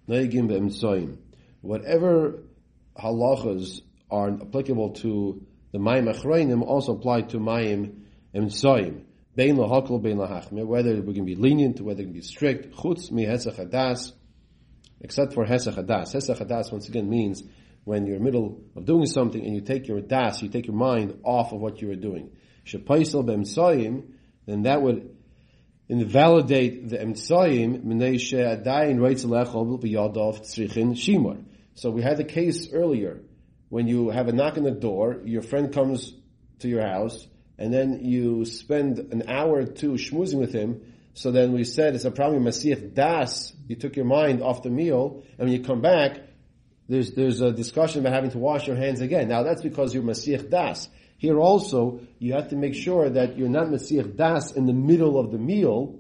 noyagim 0.09 0.49
be'emtsoim. 0.49 1.19
Whatever 1.61 2.45
halachas 2.97 3.83
are 4.11 4.31
applicable 4.31 4.91
to 4.91 5.45
the 5.73 5.79
Mayim 5.79 6.11
Achroinim 6.11 6.63
also 6.63 6.95
apply 6.95 7.23
to 7.23 7.39
Mayim 7.39 8.05
Emtsoim. 8.35 9.03
Bein 9.37 9.57
lahakol, 9.57 10.03
bein 10.03 10.17
lahachmir, 10.17 10.67
whether 10.67 11.01
we 11.03 11.13
can 11.13 11.27
be 11.27 11.35
lenient, 11.35 11.81
whether 11.83 11.99
we 11.99 12.05
can 12.05 12.13
be 12.15 12.23
strict, 12.23 12.75
chutz 12.75 13.11
mi 13.11 13.27
hesach 13.27 14.13
except 15.01 15.35
for 15.35 15.45
hesach 15.45 15.75
hadas. 15.75 16.15
Hesach 16.15 16.39
hadas, 16.39 16.73
once 16.73 16.89
again, 16.89 17.09
means 17.09 17.43
when 17.85 18.07
you're 18.07 18.17
in 18.17 18.23
the 18.23 18.25
middle 18.25 18.63
of 18.75 18.87
doing 18.87 19.07
something 19.07 19.45
and 19.45 19.55
you 19.55 19.61
take 19.61 19.87
your 19.89 20.01
das, 20.01 20.43
you 20.43 20.49
take 20.49 20.67
your 20.67 20.77
mind 20.77 21.21
off 21.23 21.53
of 21.53 21.61
what 21.61 21.83
you 21.83 21.91
are 21.91 21.97
doing. 21.97 22.31
Shepaisel 22.65 23.27
be'emtsoim, 23.27 24.05
then 24.47 24.63
that 24.63 24.81
would 24.81 25.18
invalidate 25.89 26.89
the 26.89 26.99
emtsayim 26.99 27.85
emtsoim 27.85 28.63
adayin 28.65 29.01
shimor. 30.97 31.39
So 31.75 31.91
we 31.91 32.03
had 32.03 32.17
the 32.17 32.25
case 32.25 32.73
earlier 32.73 33.21
when 33.69 33.87
you 33.87 34.11
have 34.11 34.29
a 34.29 34.33
knock 34.33 34.57
on 34.57 34.65
the 34.65 34.71
door, 34.71 35.21
your 35.25 35.43
friend 35.43 35.73
comes 35.73 36.15
to 36.61 36.69
your 36.69 36.87
house, 36.87 37.27
and 37.59 37.73
then 37.73 38.05
you 38.05 38.45
spend 38.45 38.99
an 38.99 39.29
hour 39.29 39.59
or 39.59 39.65
two 39.65 39.93
schmoozing 39.93 40.39
with 40.39 40.53
him, 40.53 40.81
so 41.15 41.31
then 41.31 41.53
we 41.53 41.65
said 41.65 41.95
it's 41.95 42.05
a 42.05 42.11
problem 42.11 42.45
Masih 42.45 42.95
Das, 42.95 43.53
you 43.67 43.77
took 43.77 43.97
your 43.97 44.05
mind 44.05 44.43
off 44.43 44.63
the 44.63 44.71
meal, 44.71 45.23
and 45.39 45.49
when 45.49 45.53
you 45.53 45.65
come 45.65 45.81
back, 45.81 46.21
there's, 46.89 47.13
there's 47.13 47.41
a 47.41 47.53
discussion 47.53 48.01
about 48.01 48.15
having 48.15 48.31
to 48.31 48.39
wash 48.39 48.67
your 48.67 48.77
hands 48.77 49.01
again. 49.01 49.29
Now 49.29 49.43
that's 49.43 49.61
because 49.63 49.93
you're 49.93 50.03
Masih 50.03 50.49
Das. 50.49 50.89
Here 51.19 51.39
also, 51.41 52.01
you 52.21 52.33
have 52.35 52.51
to 52.51 52.57
make 52.57 52.75
sure 52.75 53.11
that 53.11 53.37
you're 53.37 53.49
not 53.49 53.67
Masih 53.67 54.17
Das 54.17 54.53
in 54.53 54.67
the 54.67 54.73
middle 54.73 55.19
of 55.19 55.33
the 55.33 55.39
meal, 55.39 55.99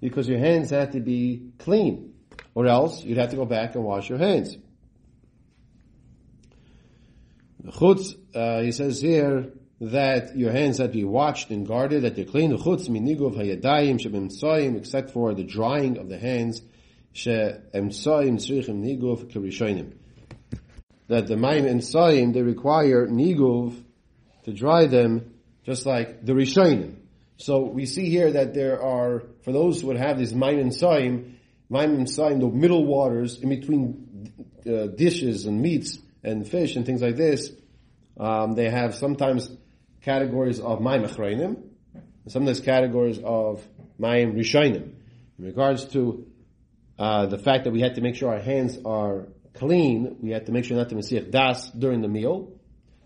because 0.00 0.28
your 0.28 0.40
hands 0.40 0.70
have 0.70 0.90
to 0.92 1.00
be 1.00 1.52
clean. 1.58 2.14
Or 2.54 2.66
else, 2.66 3.04
you'd 3.04 3.18
have 3.18 3.30
to 3.30 3.36
go 3.36 3.44
back 3.44 3.76
and 3.76 3.84
wash 3.84 4.08
your 4.08 4.18
hands. 4.18 4.56
The 7.62 7.70
Chutz, 7.70 8.16
uh, 8.34 8.62
he 8.62 8.72
says 8.72 9.00
here 9.00 9.52
that 9.80 10.36
your 10.36 10.50
hands 10.50 10.78
have 10.78 10.88
to 10.88 10.92
be 10.92 11.04
washed 11.04 11.50
and 11.50 11.64
guarded, 11.64 12.02
that 12.02 12.16
they're 12.16 12.24
clean. 12.24 12.50
The 12.50 12.56
Chutz 12.56 12.88
minigov 12.88 13.36
hayadayim 13.36 14.00
shebemtsoyim, 14.00 14.76
except 14.76 15.10
for 15.10 15.34
the 15.34 15.44
drying 15.44 15.98
of 15.98 16.08
the 16.08 16.18
hands, 16.18 16.62
sheemtsoyim 17.14 18.38
tzrichim 18.38 18.82
nigov 18.82 19.30
kirishonim. 19.30 19.92
That 21.06 21.28
the 21.28 21.36
maim 21.36 21.64
and 21.64 22.34
they 22.34 22.42
require 22.42 23.06
nigov 23.06 23.84
to 24.48 24.54
dry 24.54 24.86
them, 24.86 25.34
just 25.64 25.84
like 25.84 26.24
the 26.24 26.32
rishonim. 26.32 26.96
So 27.36 27.66
we 27.66 27.84
see 27.84 28.08
here 28.08 28.32
that 28.32 28.54
there 28.54 28.82
are, 28.82 29.22
for 29.42 29.52
those 29.52 29.80
who 29.80 29.88
would 29.88 29.98
have 29.98 30.18
this 30.18 30.32
maim 30.32 30.58
and 30.58 30.72
soyim, 30.72 31.34
maim 31.68 31.94
and 31.94 32.06
soyim, 32.06 32.40
the 32.40 32.48
middle 32.48 32.84
waters 32.84 33.38
in 33.40 33.50
between 33.50 34.32
uh, 34.66 34.86
dishes 34.86 35.44
and 35.44 35.60
meats, 35.60 35.98
and 36.24 36.48
fish 36.48 36.76
and 36.76 36.84
things 36.84 37.02
like 37.02 37.16
this, 37.16 37.52
um, 38.18 38.54
they 38.54 38.68
have 38.70 38.94
sometimes 38.94 39.50
categories 40.02 40.60
of 40.60 40.80
mayim 40.80 41.06
achreinim, 41.06 41.62
sometimes 42.26 42.60
categories 42.60 43.20
of 43.22 43.62
mayim 44.00 44.34
rishonim. 44.34 44.94
In 45.38 45.44
regards 45.44 45.84
to 45.92 46.26
uh, 46.98 47.26
the 47.26 47.38
fact 47.38 47.64
that 47.64 47.70
we 47.70 47.80
had 47.80 47.94
to 47.96 48.00
make 48.00 48.16
sure 48.16 48.30
our 48.30 48.40
hands 48.40 48.78
are 48.84 49.28
clean, 49.54 50.16
we 50.20 50.30
had 50.30 50.46
to 50.46 50.52
make 50.52 50.64
sure 50.64 50.76
not 50.76 50.88
to 50.88 50.96
mesiach 50.96 51.30
das 51.30 51.70
during 51.70 52.00
the 52.00 52.08
meal, 52.08 52.52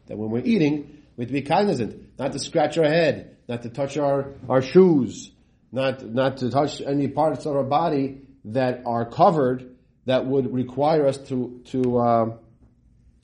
that 0.06 0.16
when 0.16 0.30
we're 0.30 0.44
eating, 0.44 1.01
we 1.16 1.22
have 1.24 1.28
to 1.28 1.32
be 1.32 1.42
cognizant, 1.42 2.18
not 2.18 2.32
to 2.32 2.38
scratch 2.38 2.78
our 2.78 2.88
head, 2.88 3.36
not 3.48 3.62
to 3.62 3.68
touch 3.68 3.96
our, 3.96 4.32
our 4.48 4.62
shoes, 4.62 5.30
not, 5.70 6.04
not 6.04 6.38
to 6.38 6.50
touch 6.50 6.80
any 6.80 7.08
parts 7.08 7.46
of 7.46 7.54
our 7.56 7.64
body 7.64 8.22
that 8.46 8.82
are 8.86 9.04
covered 9.04 9.76
that 10.06 10.26
would 10.26 10.52
require 10.52 11.06
us 11.06 11.18
to, 11.18 11.60
to, 11.66 11.98
uh, 11.98 12.36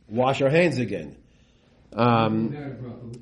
wash 0.09 0.41
our 0.43 0.51
hands 0.51 0.79
again. 0.79 1.17
Um, 1.93 2.55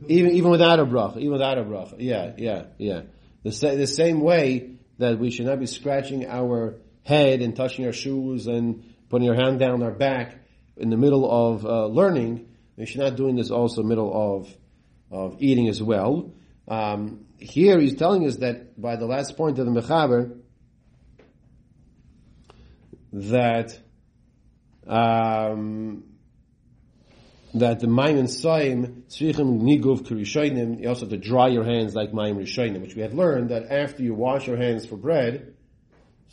even 0.09 0.33
even 0.33 0.51
without 0.51 0.81
a 0.81 0.87
bracha, 0.87 1.19
even 1.19 1.33
without 1.33 1.59
a 1.59 1.63
bracha, 1.65 1.97
yeah, 1.99 2.33
yeah, 2.37 2.65
yeah. 2.79 3.03
The, 3.45 3.53
sa- 3.53 3.75
the 3.75 3.87
same 3.87 4.21
way 4.21 4.79
that 4.99 5.19
we 5.19 5.31
should 5.31 5.47
not 5.47 5.61
be 5.61 5.67
scratching 5.67 6.27
our 6.27 6.77
head 7.05 7.43
and 7.43 7.55
touching 7.55 7.87
our 7.87 7.93
shoes 7.93 8.47
and 8.49 8.83
putting 9.09 9.29
our 9.29 9.37
hand 9.37 9.61
down 9.61 9.83
our 9.83 9.93
back 9.93 10.35
in 10.77 10.91
the 10.91 10.97
middle 10.97 11.31
of 11.31 11.65
uh, 11.65 11.87
learning, 11.87 12.49
we 12.77 12.87
should 12.87 13.01
not 13.01 13.17
doing 13.17 13.37
this 13.37 13.51
also 13.51 13.83
middle 13.83 14.13
of 14.13 14.57
of 15.11 15.41
eating 15.41 15.69
as 15.69 15.83
well. 15.83 16.33
Um, 16.69 17.27
here 17.39 17.79
he's 17.79 17.95
telling 17.95 18.27
us 18.27 18.37
that 18.37 18.81
by 18.81 18.97
the 18.97 19.07
last 19.07 19.37
point 19.37 19.59
of 19.59 19.67
the 19.67 19.81
mechaber 19.81 20.39
that 23.13 23.79
um, 24.87 26.05
that 27.55 27.81
the 27.81 27.87
Maim 27.87 28.19
and 28.19 28.29
Saim, 28.29 29.05
Tzrichim 29.09 29.63
Niguv 29.63 30.03
Kirishoinim, 30.03 30.83
you 30.83 30.89
also 30.89 31.03
have 31.03 31.11
to 31.11 31.17
dry 31.17 31.49
your 31.49 31.65
hands 31.65 31.95
like 31.95 32.13
Maim 32.13 32.37
Rishoinim, 32.37 32.83
which 32.83 32.95
we 32.95 33.03
have 33.03 33.15
learned 33.15 33.51
that 33.51 33.71
after 33.71 34.03
you 34.03 34.15
wash 34.15 34.47
your 34.47 34.57
hands 34.57 34.85
for 34.85 34.97
bread, 34.97 35.55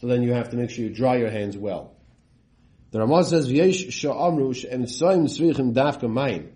so 0.02 0.08
then 0.08 0.22
you 0.22 0.34
have 0.34 0.50
to 0.50 0.58
make 0.58 0.70
sure 0.70 0.84
you 0.84 0.94
dry 0.94 1.16
your 1.16 1.30
hands 1.30 1.58
well. 1.58 1.93
The 2.94 3.00
Ramah 3.00 3.24
says, 3.24 3.52
V'yesh 3.52 3.88
sha'amru 3.88 4.56
she'em 4.56 4.84
Saim 4.84 5.24
Tzrichim 5.24 5.74
Dafka 5.74 6.08
Maim, 6.08 6.54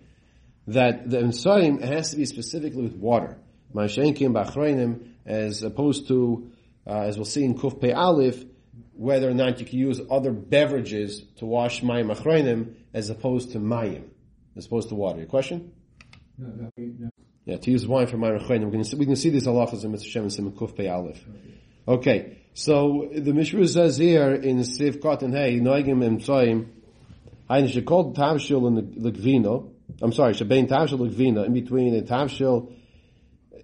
that 0.68 1.10
the 1.10 1.18
Saim 1.18 1.82
has 1.82 2.12
to 2.12 2.16
be 2.16 2.26
specifically 2.26 2.82
with 2.82 2.94
water. 2.94 3.36
Ma'ashenkim 3.74 4.32
Bachreinim, 4.32 5.00
as 5.26 5.64
opposed 5.64 6.06
to, 6.06 6.48
uh, 6.86 7.00
as 7.00 7.16
we'll 7.16 7.24
see 7.24 7.42
in 7.42 7.56
Kuf 7.56 7.80
Pei 7.80 7.92
Aleph, 7.92 8.44
whether 8.92 9.28
or 9.28 9.34
not 9.34 9.58
you 9.58 9.66
can 9.66 9.80
use 9.80 10.00
other 10.08 10.30
beverages 10.30 11.24
to 11.38 11.44
wash 11.44 11.82
Mayim 11.82 12.16
Achreinim 12.16 12.74
as 12.94 13.10
opposed 13.10 13.52
to 13.52 13.58
Mayim 13.58 14.04
as 14.56 14.66
opposed 14.66 14.90
to 14.90 14.94
water. 14.94 15.18
Your 15.18 15.26
question? 15.26 15.72
No, 16.38 16.46
no, 16.48 16.70
no. 16.76 17.10
Yeah, 17.46 17.56
to 17.56 17.70
use 17.72 17.84
wine 17.84 18.06
for 18.06 18.16
my 18.16 18.30
rechayin. 18.30 18.62
We're 18.62 18.70
going 18.70 18.84
to 18.84 18.84
see, 18.84 18.96
we 18.96 19.06
can 19.06 19.16
see 19.16 19.30
these 19.30 19.46
halachas 19.46 19.82
in 19.82 19.90
Mitzvah 19.90 20.08
Shem 20.08 20.22
and 20.22 20.32
Simon 20.32 20.52
Kuf 20.52 20.76
Pei 20.76 20.88
Aleph. 20.88 21.16
Okay, 21.16 21.58
so 22.52 23.08
the 23.14 23.32
Mishra 23.32 23.66
says 23.66 23.96
here 23.96 24.34
in 24.34 24.58
Siv 24.58 25.00
Cotton 25.00 25.32
Hey, 25.32 25.58
Noigim 25.58 26.04
Em 26.04 26.18
Tzoyim, 26.18 26.66
Hayin 27.48 27.66
Shekol 27.66 28.14
Tavshil 28.14 28.66
and 28.66 29.02
the 29.02 29.10
Gvino, 29.10 29.70
I'm 30.02 30.12
sorry, 30.12 30.34
Shabein 30.34 30.68
Tavshil 30.68 31.00
and 31.00 31.14
Gvino, 31.14 31.46
in 31.46 31.54
between 31.54 31.94
the 31.94 32.02
Tavshil, 32.02 32.74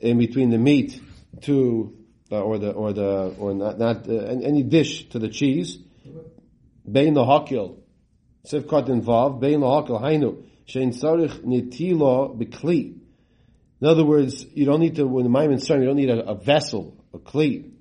in 0.01 0.17
between 0.17 0.49
the 0.49 0.57
meat 0.57 0.99
to, 1.43 1.95
uh, 2.33 2.41
or 2.41 2.57
the, 2.57 2.71
or 2.71 2.95
the, 2.95 3.35
or 3.39 3.53
not, 3.53 3.79
not, 3.79 4.09
uh, 4.09 4.13
any 4.13 4.63
dish 4.63 5.07
to 5.11 5.19
the 5.19 5.29
cheese, 5.29 5.77
Bein 6.91 7.13
the 7.13 7.25
Hakil, 7.25 7.77
Siv 8.47 8.67
Cotton 8.67 9.03
Vav, 9.03 9.39
Bein 9.39 9.61
the 9.61 9.67
Hakil, 9.67 10.01
Hainu, 10.01 10.43
Shein 10.67 10.99
Sarich 10.99 11.41
Nitilo 11.41 12.35
Bekli. 12.39 12.97
In 13.83 13.87
other 13.87 14.07
words, 14.07 14.47
you 14.55 14.65
don't 14.65 14.81
need 14.81 14.97
to, 14.97 15.07
when 15.07 15.25
the 15.25 15.31
Maimon 15.31 15.57
is 15.57 15.69
you 15.69 15.85
don't 15.85 15.97
need 15.97 16.09
a, 16.09 16.25
a, 16.27 16.35
vessel, 16.35 16.97
a 17.13 17.19
kli. 17.19 17.73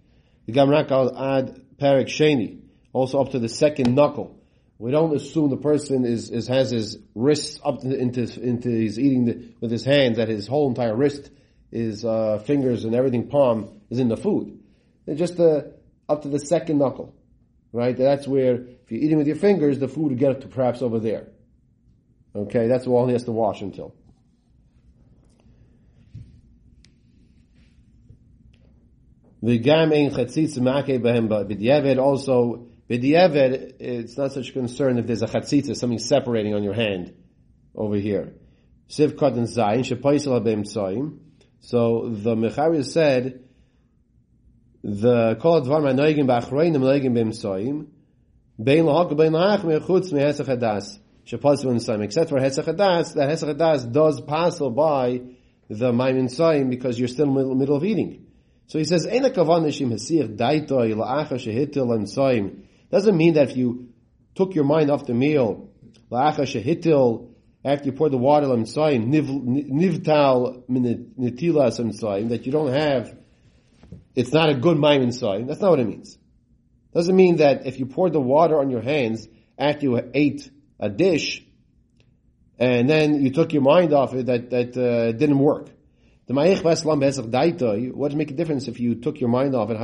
The 0.45 0.53
Gamrak 0.53 0.91
al 0.91 1.17
ad 1.17 1.61
Parak 1.77 2.07
Sheni, 2.07 2.59
also 2.91 3.21
up 3.21 3.31
to 3.31 3.39
the 3.39 3.49
second 3.49 3.95
knuckle. 3.95 4.39
We 4.77 4.91
don't 4.91 5.15
assume 5.15 5.49
the 5.49 5.57
person 5.57 6.03
is, 6.03 6.29
is 6.29 6.47
has 6.47 6.71
his 6.71 6.97
wrists 7.15 7.59
up 7.63 7.81
to, 7.81 7.95
into 7.95 8.21
into 8.41 8.69
he's 8.69 8.99
eating 8.99 9.25
the, 9.25 9.49
with 9.61 9.71
his 9.71 9.85
hands 9.85 10.17
that 10.17 10.27
his 10.27 10.47
whole 10.47 10.67
entire 10.67 10.95
wrist, 10.95 11.29
his 11.71 12.03
uh, 12.03 12.39
fingers 12.39 12.83
and 12.83 12.93
everything 12.93 13.27
palm 13.29 13.81
is 13.89 13.99
in 13.99 14.09
the 14.09 14.17
food. 14.17 14.59
Just 15.15 15.39
uh, 15.39 15.63
up 16.09 16.23
to 16.23 16.27
the 16.29 16.39
second 16.39 16.79
knuckle, 16.79 17.15
right? 17.71 17.95
That's 17.95 18.27
where 18.27 18.55
if 18.55 18.91
you're 18.91 19.01
eating 19.01 19.17
with 19.17 19.27
your 19.27 19.35
fingers, 19.37 19.79
the 19.79 19.87
food 19.87 20.09
would 20.09 20.19
get 20.19 20.31
up 20.31 20.41
to 20.41 20.47
perhaps 20.47 20.81
over 20.81 20.99
there. 20.99 21.27
Okay, 22.35 22.67
that's 22.67 22.87
all 22.87 23.05
he 23.07 23.13
has 23.13 23.23
to 23.23 23.31
wash 23.31 23.61
until. 23.61 23.95
The 29.43 29.57
gam 29.57 29.91
ein 29.91 30.09
chatzitz 30.11 30.57
make 30.57 31.01
behem 31.01 31.27
b'diavad 31.27 32.01
also 32.01 32.67
b'diavad 32.89 33.73
it's 33.77 34.17
not 34.17 34.31
such 34.31 34.51
a 34.51 34.53
concern 34.53 34.97
if 34.97 35.05
there's 35.05 35.21
a 35.21 35.27
chatzitz 35.27 35.75
something 35.75 35.99
separating 35.99 36.53
on 36.55 36.63
your 36.63 36.73
hand 36.73 37.13
over 37.75 37.97
here. 37.97 38.35
Siv 38.87 39.17
katan 39.17 39.43
zayin 39.43 39.83
shepaisel 39.83 40.41
abem 40.41 40.63
tzoyim. 40.63 41.19
So 41.59 42.07
the 42.07 42.35
Mechari 42.35 42.85
said 42.85 43.43
the 44.81 45.35
kol 45.41 45.61
advar 45.61 45.81
ma'noigim 45.81 46.25
ba'achroinim 46.25 46.77
noigim 46.77 47.11
b'em 47.11 47.31
tzoyim 47.31 47.87
bein 48.63 48.85
lahak 48.85 49.17
bein 49.17 49.33
lahach 49.33 49.65
mechutz 49.65 50.13
mehesach 50.13 50.47
hadas 50.47 50.99
Shapasu 51.27 51.69
and 51.69 51.79
Saim, 51.79 52.03
except 52.03 52.29
for 52.29 52.37
Hesach 52.37 52.65
Hadas, 52.65 53.13
that 53.13 53.29
Hesach 53.29 53.55
Hadas 53.55 53.89
does 53.89 54.19
pass 54.19 54.59
by 54.59 55.21
the 55.69 55.91
Maimin 55.93 56.25
Saim 56.25 56.69
because 56.69 56.99
you're 56.99 57.07
still 57.07 57.27
in 57.39 57.49
the 57.49 57.55
middle 57.55 57.77
of 57.77 57.85
eating. 57.85 58.25
So 58.67 58.79
he 58.79 58.85
says. 58.85 59.05
Doesn't 62.93 63.17
mean 63.17 63.33
that 63.33 63.49
if 63.49 63.57
you 63.57 63.89
took 64.35 64.55
your 64.55 64.63
mind 64.63 64.89
off 64.91 65.05
the 65.05 65.13
meal, 65.13 65.69
after 66.11 66.43
you 67.85 67.91
pour 67.93 68.09
the 68.09 68.17
water 68.17 68.47
nivtal 68.47 68.65
Saim, 71.95 72.29
that 72.29 72.45
you 72.45 72.51
don't 72.51 72.73
have, 72.73 73.17
it's 74.15 74.31
not 74.31 74.49
a 74.49 74.55
good 74.55 74.77
Maimin 74.77 75.07
Saim. 75.07 75.47
That's 75.47 75.61
not 75.61 75.71
what 75.71 75.79
it 75.79 75.87
means. 75.87 76.17
Doesn't 76.93 77.15
mean 77.15 77.37
that 77.37 77.65
if 77.65 77.79
you 77.79 77.87
poured 77.87 78.13
the 78.13 78.19
water 78.19 78.59
on 78.59 78.69
your 78.69 78.81
hands 78.81 79.27
after 79.57 79.85
you 79.85 80.11
ate 80.13 80.49
a 80.79 80.89
dish, 80.89 81.43
and 82.59 82.87
then 82.87 83.23
you 83.23 83.31
took 83.31 83.53
your 83.53 83.63
mind 83.63 83.93
off 83.93 84.13
it 84.13 84.27
that 84.27 84.51
that 84.51 84.77
uh, 84.77 85.11
didn't 85.11 85.39
work. 85.39 85.69
What 86.33 86.63
does 86.63 86.85
it 86.85 88.15
make 88.15 88.31
a 88.31 88.33
difference 88.33 88.67
if 88.67 88.79
you 88.79 88.95
took 88.95 89.19
your 89.19 89.29
mind 89.29 89.55
off 89.55 89.69
it? 89.69 89.77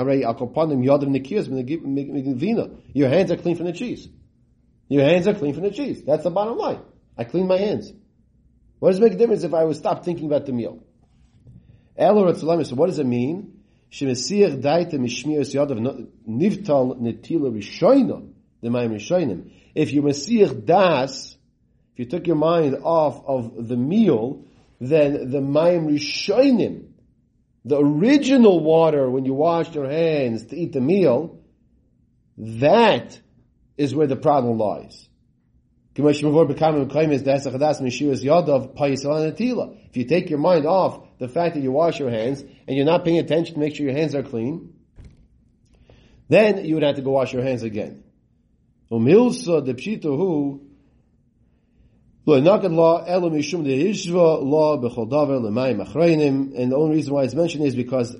Your 2.93 3.09
hands 3.09 3.31
are 3.31 3.37
clean 3.37 3.55
from 3.55 3.65
the 3.65 3.73
cheese. 3.73 4.07
Your 4.87 5.03
hands 5.03 5.27
are 5.27 5.35
clean 5.35 5.53
from 5.53 5.63
the 5.63 5.71
cheese. 5.71 6.03
That's 6.03 6.23
the 6.23 6.31
bottom 6.31 6.57
line. 6.57 6.79
I 7.17 7.23
clean 7.23 7.47
my 7.47 7.57
hands. 7.57 7.91
What 8.79 8.89
does 8.89 8.99
it 8.99 9.03
make 9.03 9.13
a 9.13 9.17
difference 9.17 9.43
if 9.43 9.53
I 9.53 9.63
would 9.63 9.75
stop 9.75 10.03
thinking 10.03 10.25
about 10.25 10.45
the 10.45 10.53
meal? 10.53 10.83
So 11.97 12.75
what 12.75 12.87
does 12.87 12.99
it 12.99 13.05
mean? 13.05 13.59
If 13.91 14.01
you 14.01 14.07
Masih 20.01 20.65
Das, 20.65 21.37
if 21.93 21.99
you 21.99 22.05
took 22.05 22.27
your 22.27 22.35
mind 22.35 22.77
off 22.83 23.23
of 23.25 23.67
the 23.67 23.75
meal, 23.75 24.45
then 24.79 25.29
the 25.31 25.39
mayim 25.39 25.87
rishonim, 25.91 26.87
the 27.65 27.77
original 27.77 28.61
water 28.61 29.09
when 29.09 29.25
you 29.25 29.33
washed 29.33 29.75
your 29.75 29.89
hands 29.89 30.45
to 30.47 30.55
eat 30.55 30.71
the 30.73 30.81
meal, 30.81 31.41
that 32.37 33.19
is 33.77 33.93
where 33.93 34.07
the 34.07 34.15
problem 34.15 34.57
lies. 34.57 35.09
If 35.95 36.05
you 39.97 40.05
take 40.05 40.29
your 40.29 40.39
mind 40.39 40.65
off 40.65 41.17
the 41.17 41.27
fact 41.27 41.55
that 41.55 41.61
you 41.61 41.71
wash 41.73 41.99
your 41.99 42.09
hands 42.09 42.41
and 42.41 42.77
you're 42.77 42.85
not 42.85 43.03
paying 43.03 43.17
attention 43.19 43.55
to 43.55 43.59
make 43.59 43.75
sure 43.75 43.85
your 43.85 43.97
hands 43.97 44.15
are 44.15 44.23
clean, 44.23 44.73
then 46.29 46.63
you 46.63 46.75
would 46.75 46.83
have 46.83 46.95
to 46.95 47.01
go 47.01 47.11
wash 47.11 47.33
your 47.33 47.43
hands 47.43 47.63
again. 47.63 48.03
And 52.37 52.45
the 56.71 56.75
only 56.75 56.95
reason 56.95 57.13
why 57.13 57.23
it's 57.23 57.33
mentioned 57.33 57.65
is 57.65 57.75
because 57.75 58.15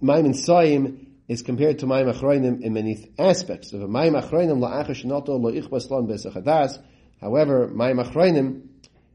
Maim 0.00 0.24
and 0.26 0.34
Saim 0.34 1.06
is 1.28 1.42
compared 1.42 1.78
to 1.80 1.86
Maim 1.86 2.06
Achrayim 2.06 2.60
in 2.62 2.72
many 2.72 3.12
aspects. 3.18 3.72
Of 3.72 3.88
Maim 3.88 4.14
Achrayim 4.14 4.58
la'achash 4.58 5.04
noto 5.04 5.38
lo'ichbas 5.38 5.88
lon 5.90 6.06
besachadas. 6.06 6.78
However, 7.20 7.68
Maim 7.68 7.98
Achrayim, 7.98 8.68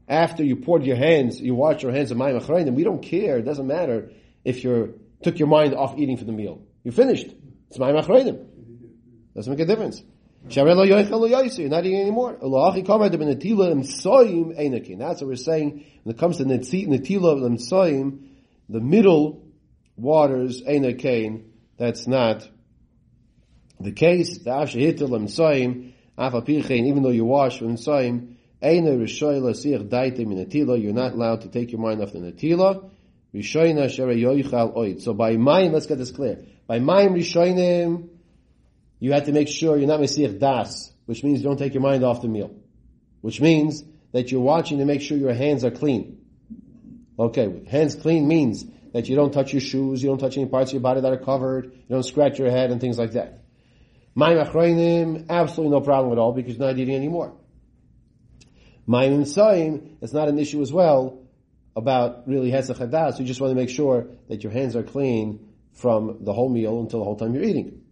after 0.08 0.42
you 0.42 0.56
poured 0.56 0.84
your 0.84 0.96
hands, 0.96 1.40
you 1.40 1.54
washed 1.54 1.82
your 1.82 1.92
hands 1.92 2.10
of 2.10 2.16
Maim 2.16 2.38
Achrayim, 2.38 2.74
we 2.74 2.84
don't 2.84 3.02
care, 3.02 3.38
it 3.38 3.42
doesn't 3.42 3.66
matter 3.66 4.10
if 4.44 4.64
you 4.64 4.98
took 5.22 5.38
your 5.38 5.48
mind 5.48 5.74
off 5.74 5.98
eating 5.98 6.16
for 6.16 6.24
the 6.24 6.32
meal. 6.32 6.62
You 6.84 6.92
finished. 6.92 7.28
It's 7.68 7.78
Maim 7.78 7.94
Achrayim. 7.94 8.46
Doesn't 9.34 9.52
make 9.52 9.60
a 9.60 9.66
difference. 9.66 10.02
You're 10.46 10.74
not 10.74 10.86
eating 10.86 12.00
anymore. 12.00 12.38
That's 12.40 12.50
what 15.20 15.22
we're 15.22 15.36
saying 15.36 15.84
when 16.04 16.14
it 16.14 16.18
comes 16.18 16.36
to 16.38 16.44
netila 16.44 17.40
lemsoim, 17.40 18.20
the 18.68 18.80
middle 18.80 19.44
waters 19.96 20.62
einakain. 20.62 21.44
That's 21.76 22.06
not 22.06 22.48
the 23.80 23.92
case. 23.92 24.38
Even 24.38 24.72
though 27.02 27.10
you 27.10 27.24
wash 27.24 27.58
from 27.58 27.76
soim, 27.76 28.36
eina 28.62 28.96
rishoyla 28.96 29.54
siach 29.54 29.88
daite. 29.88 30.82
You're 30.82 30.92
not 30.92 31.12
allowed 31.12 31.40
to 31.42 31.48
take 31.48 31.72
your 31.72 31.80
mind 31.80 32.00
off 32.00 32.12
the 32.12 32.20
netila. 32.20 32.90
So 35.02 35.12
by 35.14 35.36
mind, 35.36 35.72
let's 35.74 35.86
get 35.86 35.98
this 35.98 36.10
clear. 36.10 36.44
By 36.66 36.78
mind 36.78 37.10
rishoynim 37.14 38.08
you 39.00 39.12
have 39.12 39.24
to 39.26 39.32
make 39.32 39.48
sure 39.48 39.76
you're 39.76 39.86
not 39.86 40.00
Mesiach 40.00 40.38
Das, 40.38 40.92
which 41.06 41.22
means 41.22 41.42
don't 41.42 41.58
take 41.58 41.74
your 41.74 41.82
mind 41.82 42.04
off 42.04 42.22
the 42.22 42.28
meal. 42.28 42.54
Which 43.20 43.40
means 43.40 43.84
that 44.12 44.30
you're 44.30 44.40
watching 44.40 44.78
to 44.78 44.84
make 44.84 45.00
sure 45.00 45.16
your 45.16 45.34
hands 45.34 45.64
are 45.64 45.70
clean. 45.70 46.18
Okay, 47.18 47.64
hands 47.68 47.94
clean 47.94 48.28
means 48.28 48.64
that 48.92 49.08
you 49.08 49.16
don't 49.16 49.32
touch 49.32 49.52
your 49.52 49.60
shoes, 49.60 50.02
you 50.02 50.08
don't 50.08 50.18
touch 50.18 50.36
any 50.36 50.46
parts 50.46 50.70
of 50.70 50.74
your 50.74 50.82
body 50.82 51.00
that 51.00 51.12
are 51.12 51.18
covered, 51.18 51.66
you 51.66 51.88
don't 51.88 52.04
scratch 52.04 52.38
your 52.38 52.50
head 52.50 52.70
and 52.70 52.80
things 52.80 52.98
like 52.98 53.12
that. 53.12 53.42
Mayim 54.16 54.44
achroinim, 54.44 55.28
absolutely 55.28 55.76
no 55.76 55.80
problem 55.80 56.12
at 56.12 56.18
all 56.18 56.32
because 56.32 56.56
you're 56.56 56.66
not 56.66 56.78
eating 56.78 56.94
anymore. 56.94 57.34
Mayim 58.88 59.20
saim, 59.20 59.96
it's 60.00 60.12
not 60.12 60.28
an 60.28 60.38
issue 60.38 60.62
as 60.62 60.72
well 60.72 61.22
about 61.76 62.26
really 62.26 62.50
hesach 62.50 62.78
hadas. 62.78 63.18
You 63.18 63.26
just 63.26 63.40
want 63.40 63.50
to 63.50 63.54
make 63.54 63.68
sure 63.68 64.08
that 64.28 64.42
your 64.42 64.52
hands 64.52 64.74
are 64.74 64.82
clean 64.82 65.48
from 65.74 66.24
the 66.24 66.32
whole 66.32 66.48
meal 66.48 66.80
until 66.80 67.00
the 67.00 67.04
whole 67.04 67.16
time 67.16 67.34
you're 67.34 67.44
eating. 67.44 67.82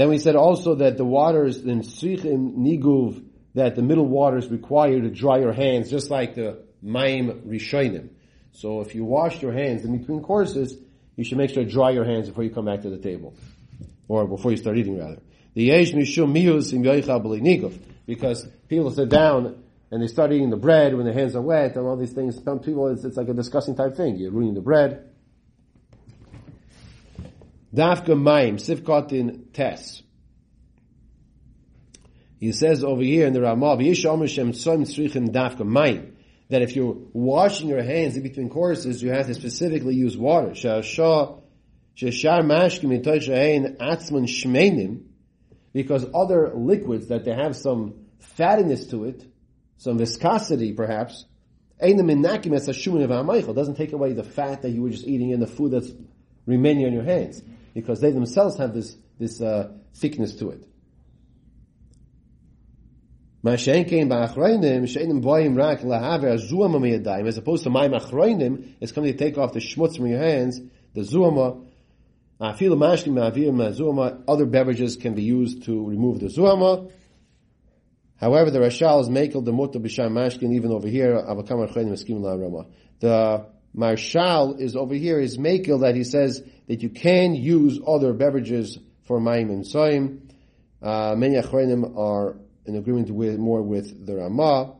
Then 0.00 0.08
we 0.08 0.16
said 0.16 0.34
also 0.34 0.76
that 0.76 0.96
the 0.96 1.04
waters 1.04 1.58
in 1.58 1.82
Srichim 1.82 2.56
Niguv, 2.56 3.22
that 3.54 3.76
the 3.76 3.82
middle 3.82 4.06
waters 4.06 4.48
require 4.48 4.98
to 4.98 5.10
dry 5.10 5.40
your 5.40 5.52
hands, 5.52 5.90
just 5.90 6.08
like 6.08 6.34
the 6.34 6.62
Maim 6.80 7.42
Rishonim. 7.46 8.08
So 8.52 8.80
if 8.80 8.94
you 8.94 9.04
wash 9.04 9.42
your 9.42 9.52
hands 9.52 9.84
in 9.84 9.98
between 9.98 10.22
courses, 10.22 10.74
you 11.16 11.24
should 11.24 11.36
make 11.36 11.50
sure 11.50 11.64
to 11.64 11.68
dry 11.70 11.90
your 11.90 12.06
hands 12.06 12.30
before 12.30 12.44
you 12.44 12.48
come 12.48 12.64
back 12.64 12.80
to 12.80 12.88
the 12.88 12.96
table. 12.96 13.34
Or 14.08 14.26
before 14.26 14.52
you 14.52 14.56
start 14.56 14.78
eating 14.78 14.98
rather. 14.98 15.20
The 15.52 15.64
Yesh 15.64 15.92
Mishum 15.92 16.32
Miyus 16.32 16.72
in 16.72 16.82
Niguv. 16.82 17.78
Because 18.06 18.48
people 18.68 18.90
sit 18.92 19.10
down 19.10 19.62
and 19.90 20.02
they 20.02 20.06
start 20.06 20.32
eating 20.32 20.48
the 20.48 20.56
bread 20.56 20.94
when 20.94 21.04
their 21.04 21.12
hands 21.12 21.36
are 21.36 21.42
wet 21.42 21.76
and 21.76 21.86
all 21.86 21.98
these 21.98 22.14
things. 22.14 22.42
Some 22.42 22.60
people, 22.60 22.88
it's, 22.88 23.04
it's 23.04 23.18
like 23.18 23.28
a 23.28 23.34
disgusting 23.34 23.76
type 23.76 23.98
thing. 23.98 24.16
You're 24.16 24.30
ruining 24.30 24.54
the 24.54 24.62
bread. 24.62 25.09
Dafka 27.74 28.20
Maim, 28.20 28.56
Sifkotin 28.56 29.52
Tes. 29.52 30.02
He 32.38 32.52
says 32.52 32.82
over 32.82 33.02
here 33.02 33.26
in 33.26 33.32
the 33.32 33.42
Ramah, 33.42 33.76
that 36.48 36.62
if 36.62 36.74
you're 36.74 36.96
washing 37.12 37.68
your 37.68 37.82
hands 37.82 38.16
in 38.16 38.22
between 38.22 38.48
courses, 38.48 39.02
you 39.02 39.10
have 39.12 39.26
to 39.26 39.34
specifically 39.34 39.94
use 39.94 40.16
water. 40.16 40.54
Because 45.72 46.06
other 46.14 46.52
liquids 46.54 47.06
that 47.08 47.24
they 47.24 47.32
have 47.32 47.54
some 47.54 47.94
fattiness 48.36 48.90
to 48.90 49.04
it, 49.04 49.24
some 49.76 49.98
viscosity 49.98 50.72
perhaps, 50.72 51.26
doesn't 51.78 53.76
take 53.76 53.92
away 53.92 54.12
the 54.12 54.24
fat 54.24 54.62
that 54.62 54.70
you 54.70 54.82
were 54.82 54.90
just 54.90 55.06
eating 55.06 55.30
in 55.30 55.38
the 55.40 55.46
food 55.46 55.70
that's 55.72 55.92
remaining 56.46 56.86
on 56.86 56.92
your 56.92 57.04
hands 57.04 57.42
because 57.74 58.00
they 58.00 58.10
themselves 58.10 58.56
have 58.56 58.74
this 58.74 58.96
this 59.18 59.40
uh, 59.40 59.70
thickness 59.94 60.34
to 60.36 60.50
it. 60.50 60.66
As 63.42 63.66
opposed 67.38 67.64
to 67.64 67.70
my 67.70 67.88
machroinim, 67.88 68.74
it's 68.80 68.92
coming 68.92 69.12
to 69.12 69.18
take 69.18 69.38
off 69.38 69.52
the 69.54 69.60
schmutz 69.60 69.96
from 69.96 70.06
your 70.08 70.18
hands, 70.18 70.60
the 70.94 71.00
zuama. 71.00 71.66
Other 74.28 74.46
beverages 74.46 74.96
can 74.96 75.14
be 75.14 75.22
used 75.22 75.64
to 75.64 75.86
remove 75.86 76.20
the 76.20 76.26
zuama. 76.26 76.90
However, 78.18 78.50
the 78.50 78.58
Rashal 78.58 79.00
is 79.00 79.08
makel 79.08 79.42
the 79.44 79.52
mutter 79.52 79.78
b'sham 79.78 80.12
mashkin 80.12 80.54
even 80.54 80.70
over 80.70 80.88
here. 80.88 81.14
The 83.00 83.46
Marshal 83.72 84.56
is 84.58 84.74
over 84.74 84.94
here 84.94 85.20
is 85.20 85.38
Makel 85.38 85.80
that 85.82 85.94
he 85.94 86.02
says 86.04 86.42
that 86.70 86.84
you 86.84 86.88
can 86.88 87.34
use 87.34 87.80
other 87.84 88.12
beverages 88.12 88.78
for 89.02 89.18
Maim 89.18 89.50
and 89.50 89.64
Soim. 89.64 90.20
Uh, 90.80 91.16
many 91.16 91.34
Achronim 91.34 91.98
are 91.98 92.36
in 92.64 92.76
agreement 92.76 93.10
with 93.10 93.40
more 93.40 93.60
with 93.60 94.06
the 94.06 94.14
Ramah. 94.14 94.76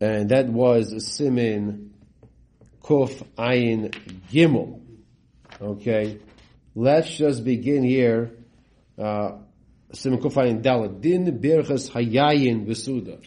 And 0.00 0.28
that 0.28 0.48
was 0.48 0.94
Simin 1.04 1.90
Kuf 2.84 3.26
Ayin 3.36 3.92
Gimel. 4.30 4.80
Okay. 5.60 6.20
Let's 6.76 7.10
just 7.12 7.44
begin 7.44 7.82
here. 7.82 8.30
Uh, 8.96 9.38
Simin 9.92 10.20
Kuf 10.20 10.34
Ayin 10.34 10.62
Dalet. 10.62 11.00
Din 11.00 11.36
Birchas 11.40 11.90
Hayayin 11.90 12.64
Vesuda. 12.64 13.20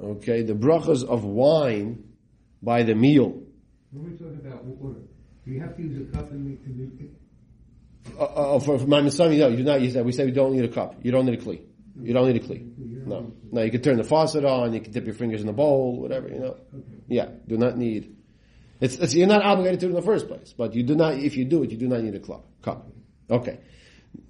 Okay, 0.00 0.42
the 0.42 0.54
brachas 0.54 1.02
of 1.02 1.24
wine 1.24 2.04
by 2.62 2.84
the 2.84 2.94
meal. 2.94 3.41
When 3.92 4.10
we 4.10 4.16
talk 4.16 4.32
about 4.32 4.64
water, 4.64 5.00
do 5.44 5.50
you 5.50 5.60
have 5.60 5.76
to 5.76 5.82
use 5.82 6.08
a 6.08 6.16
cup 6.16 6.30
in 6.30 6.44
the, 6.44 8.18
uh, 8.18 8.24
uh, 8.24 8.58
for, 8.58 8.78
for 8.78 8.86
my 8.86 9.00
Masami, 9.00 9.38
no, 9.38 9.48
you 9.48 9.58
do 9.58 9.62
not 9.62 9.80
use 9.80 9.94
that. 9.94 10.04
We 10.04 10.12
say 10.12 10.24
we 10.24 10.32
don't 10.32 10.54
need 10.54 10.64
a 10.64 10.72
cup. 10.72 10.96
You 11.02 11.12
don't 11.12 11.26
need 11.26 11.38
a 11.38 11.42
kli. 11.42 11.60
You 12.00 12.14
don't 12.14 12.26
need 12.26 12.42
a 12.42 12.46
kli. 12.46 13.06
No. 13.06 13.32
No, 13.50 13.62
you 13.62 13.70
can 13.70 13.82
turn 13.82 13.96
the 13.96 14.04
faucet 14.04 14.44
on, 14.44 14.72
you 14.72 14.80
can 14.80 14.92
dip 14.92 15.04
your 15.04 15.14
fingers 15.14 15.40
in 15.40 15.46
the 15.46 15.52
bowl, 15.52 16.00
whatever, 16.00 16.28
you 16.28 16.38
know. 16.38 16.56
Yeah, 17.08 17.28
do 17.46 17.56
not 17.58 17.76
need, 17.76 18.16
it's, 18.80 18.96
it's, 18.96 19.14
you're 19.14 19.28
not 19.28 19.42
obligated 19.44 19.80
to 19.80 19.86
in 19.86 19.92
the 19.92 20.02
first 20.02 20.26
place, 20.26 20.54
but 20.56 20.74
you 20.74 20.82
do 20.82 20.94
not, 20.94 21.14
if 21.14 21.36
you 21.36 21.44
do 21.44 21.62
it, 21.62 21.70
you 21.70 21.76
do 21.76 21.88
not 21.88 22.00
need 22.00 22.14
a 22.14 22.20
club, 22.20 22.44
cup. 22.62 22.88
Okay. 23.30 23.60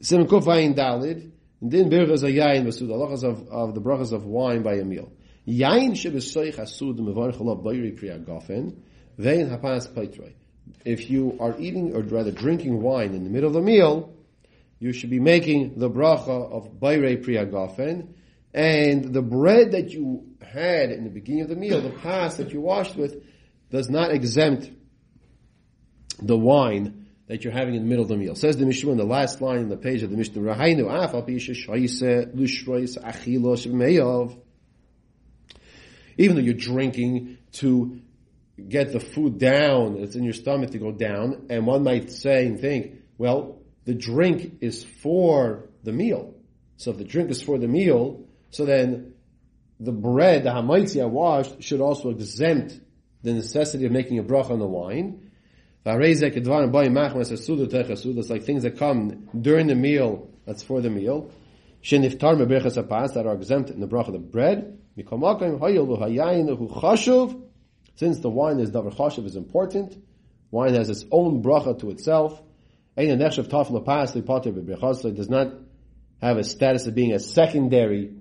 Sim 0.01 0.27
kufayin 0.27 0.75
dalid, 0.75 1.31
din 1.67 1.89
birchas 1.89 2.25
a 2.25 2.33
yayin 2.33 2.65
vasud, 2.65 2.89
halachas 2.89 3.23
of, 3.23 3.49
of 3.49 3.75
the 3.75 3.81
brachas 3.81 4.13
of 4.13 4.27
wine 4.27 4.63
by 4.63 4.75
a 4.75 4.85
meal. 4.85 5.13
Yain 5.47 5.93
shebesoich 5.93 6.57
asud 6.57 6.99
mevarch 6.99 7.39
bayri 7.63 7.97
priya 7.97 8.19
gafen, 8.19 8.77
vein 9.19 9.49
hapas 9.49 9.89
paitroi. 9.89 10.33
If 10.85 11.11
you 11.11 11.37
are 11.41 11.55
eating 11.59 11.95
or 11.95 12.03
rather 12.03 12.31
drinking 12.31 12.81
wine 12.81 13.15
in 13.15 13.25
the 13.25 13.31
middle 13.31 13.49
of 13.49 13.55
the 13.55 13.61
meal, 13.61 14.15
you 14.79 14.93
should 14.93 15.11
be 15.11 15.21
making 15.21 15.79
the 15.79 15.91
bracha 15.91 16.51
of 16.51 16.81
bayre 16.81 17.17
priya 17.17 17.47
gafen, 17.47 18.15
and 18.53 19.13
the 19.13 19.23
bread 19.23 19.73
that 19.73 19.91
you 19.91 20.27
had 20.43 20.91
in 20.91 21.05
the 21.05 21.11
beginning 21.11 21.43
of 21.43 21.49
the 21.49 21.57
meal, 21.57 21.81
the 21.81 21.91
pas 21.91 22.37
that 22.37 22.53
you 22.53 22.61
washed 22.61 22.97
with, 22.97 23.23
does 23.71 23.89
not 23.89 24.11
exempt 24.11 24.71
the 26.21 26.37
wine 26.37 27.07
that 27.29 27.45
you're 27.45 27.53
having 27.53 27.75
in 27.75 27.83
the 27.83 27.89
middle 27.89 28.03
of 28.03 28.09
the 28.09 28.17
meal. 28.17 28.35
Says 28.35 28.57
the 28.57 28.67
Mishnah 28.67 28.91
in 28.91 28.99
the 28.99 29.05
last 29.05 29.41
line 29.41 29.61
in 29.61 29.69
the 29.69 29.77
page 29.77 30.03
of 30.03 30.11
the 30.11 30.17
Mishnah, 30.17 30.43
Rahainu 30.43 30.85
even 36.19 36.37
though 36.37 36.43
you're 36.43 36.55
drinking 36.55 37.39
to 37.53 38.01
get 38.69 38.93
the 38.93 39.01
food 39.01 39.39
down, 39.39 39.97
it's 39.97 40.15
in 40.15 40.25
your 40.25 40.35
stomach 40.35 40.71
to 40.71 40.79
go 40.79 40.93
down, 40.93 41.47
and 41.51 41.67
one 41.67 41.83
might 41.83 42.11
say 42.11 42.47
and 42.47 42.61
think, 42.61 43.01
well, 43.19 43.61
the 43.85 43.95
drink 43.95 44.59
is 44.61 44.85
for 44.85 45.69
the 45.83 45.93
meal. 45.93 46.35
So 46.77 46.91
if 46.91 46.99
the 46.99 47.05
drink 47.05 47.31
is 47.31 47.43
for 47.43 47.59
the 47.59 47.69
meal, 47.69 48.25
so 48.51 48.65
then 48.65 49.15
the 49.81 49.93
bread, 49.93 50.45
the 50.45 50.51
hamaitzi 50.51 51.03
I 51.03 51.07
washed, 51.07 51.63
should 51.63 51.81
also 51.81 52.11
exempt 52.11 52.79
the 53.23 53.33
necessity 53.33 53.87
of 53.87 53.93
making 53.93 54.19
a 54.19 54.23
bracha 54.23 54.51
on 54.51 54.59
the 54.59 54.67
wine. 54.67 55.31
It's 55.85 55.91
like 58.31 58.43
things 58.45 58.63
that 58.63 58.79
come 58.79 59.29
during 59.41 59.67
the 59.67 59.75
meal, 59.75 60.29
that's 60.47 60.63
for 60.63 60.81
the 60.81 60.91
meal. 60.91 61.31
That 61.83 63.25
are 63.27 63.35
exempt 63.35 63.71
in 63.71 63.81
the 63.81 63.89
bracha 63.89 64.07
of 64.09 64.13
the 64.13 64.21
bread. 64.21 64.79
Since 68.03 68.19
the 68.19 68.31
wine 68.31 68.59
is 68.59 68.73
davar 68.73 68.93
chashiv 68.93 69.27
is 69.27 69.37
important, 69.37 69.97
wine 70.51 70.75
has 70.75 70.91
its 70.91 71.05
own 71.13 71.41
bracha 71.41 71.79
to 71.83 71.91
itself. 71.91 72.43
Ein 72.97 73.17
nechshav 73.21 73.47
taf 73.47 73.69
lepas 73.69 74.21
lepater 74.21 75.15
does 75.15 75.31
not 75.31 75.53
have 76.21 76.37
a 76.37 76.43
status 76.43 76.89
of 76.89 76.97
being 76.97 77.13
a 77.13 77.21
secondary 77.21 78.13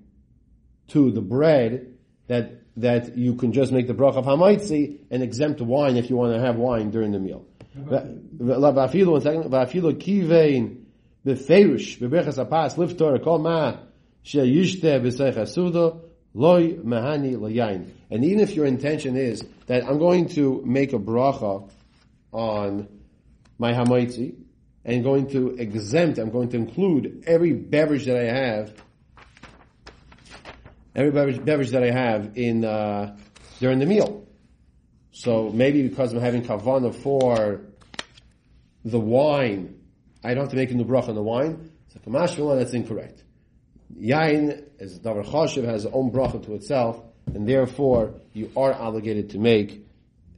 to 0.90 1.12
the 1.12 1.22
bread 1.22 1.96
that 2.28 2.62
that 2.78 3.18
you 3.18 3.34
can 3.34 3.54
just 3.54 3.72
make 3.72 3.88
the 3.88 3.96
bracha 3.96 4.18
of 4.18 4.26
hamaitzi 4.26 5.00
and 5.10 5.24
exempt 5.24 5.62
wine 5.62 5.98
if 5.98 6.12
you 6.12 6.16
want 6.16 6.36
to 6.36 6.40
have 6.40 6.58
wine 6.58 6.92
during 6.92 7.12
the 7.12 7.20
meal 7.20 7.48
loy 16.34 16.74
mahani 16.74 17.36
layain. 17.36 17.92
And 18.10 18.26
even 18.26 18.40
if 18.40 18.56
your 18.56 18.66
intention 18.66 19.16
is 19.16 19.44
that 19.68 19.86
I'm 19.86 20.00
going 20.00 20.30
to 20.30 20.62
make 20.66 20.94
a 20.94 21.00
bracha 21.00 21.70
on 22.32 22.88
my 23.58 23.74
hamaitzi, 23.74 24.36
and 24.84 25.04
going 25.04 25.30
to 25.30 25.56
exempt, 25.58 26.18
I'm 26.18 26.32
going 26.32 26.50
to 26.50 26.58
include 26.58 27.24
every 27.28 27.54
beverage 27.54 28.06
that 28.06 28.18
I 28.18 28.24
have, 28.24 28.74
every 30.96 31.12
beverage, 31.12 31.44
beverage 31.44 31.70
that 31.72 31.84
I 31.84 31.92
have 31.92 32.38
in, 32.38 32.66
uh, 32.66 33.16
during 33.60 33.80
the 33.80 33.86
meal. 33.86 34.26
So 35.12 35.50
maybe 35.50 35.88
because 35.88 36.14
I'm 36.14 36.20
having 36.20 36.44
kavana 36.44 36.94
for 36.96 37.62
the 38.84 39.00
wine, 39.00 39.80
I 40.24 40.34
don't 40.34 40.44
have 40.44 40.52
to 40.52 40.56
make 40.56 40.72
a 40.72 40.74
new 40.74 40.86
bracha 40.86 41.10
on 41.10 41.16
the 41.16 41.22
wine. 41.22 41.72
So 41.90 42.00
kamash 42.00 42.58
that's 42.58 42.74
incorrect. 42.74 43.24
Yain, 44.00 44.64
as 44.80 45.00
davar 45.00 45.26
chashiv, 45.26 45.66
has 45.66 45.86
its 45.86 45.94
own 45.94 46.12
bracha 46.12 46.44
to 46.46 46.56
itself, 46.56 47.02
and 47.34 47.48
therefore 47.48 48.16
you 48.34 48.52
are 48.56 48.74
obligated 48.74 49.32
to 49.32 49.40
make 49.40 49.86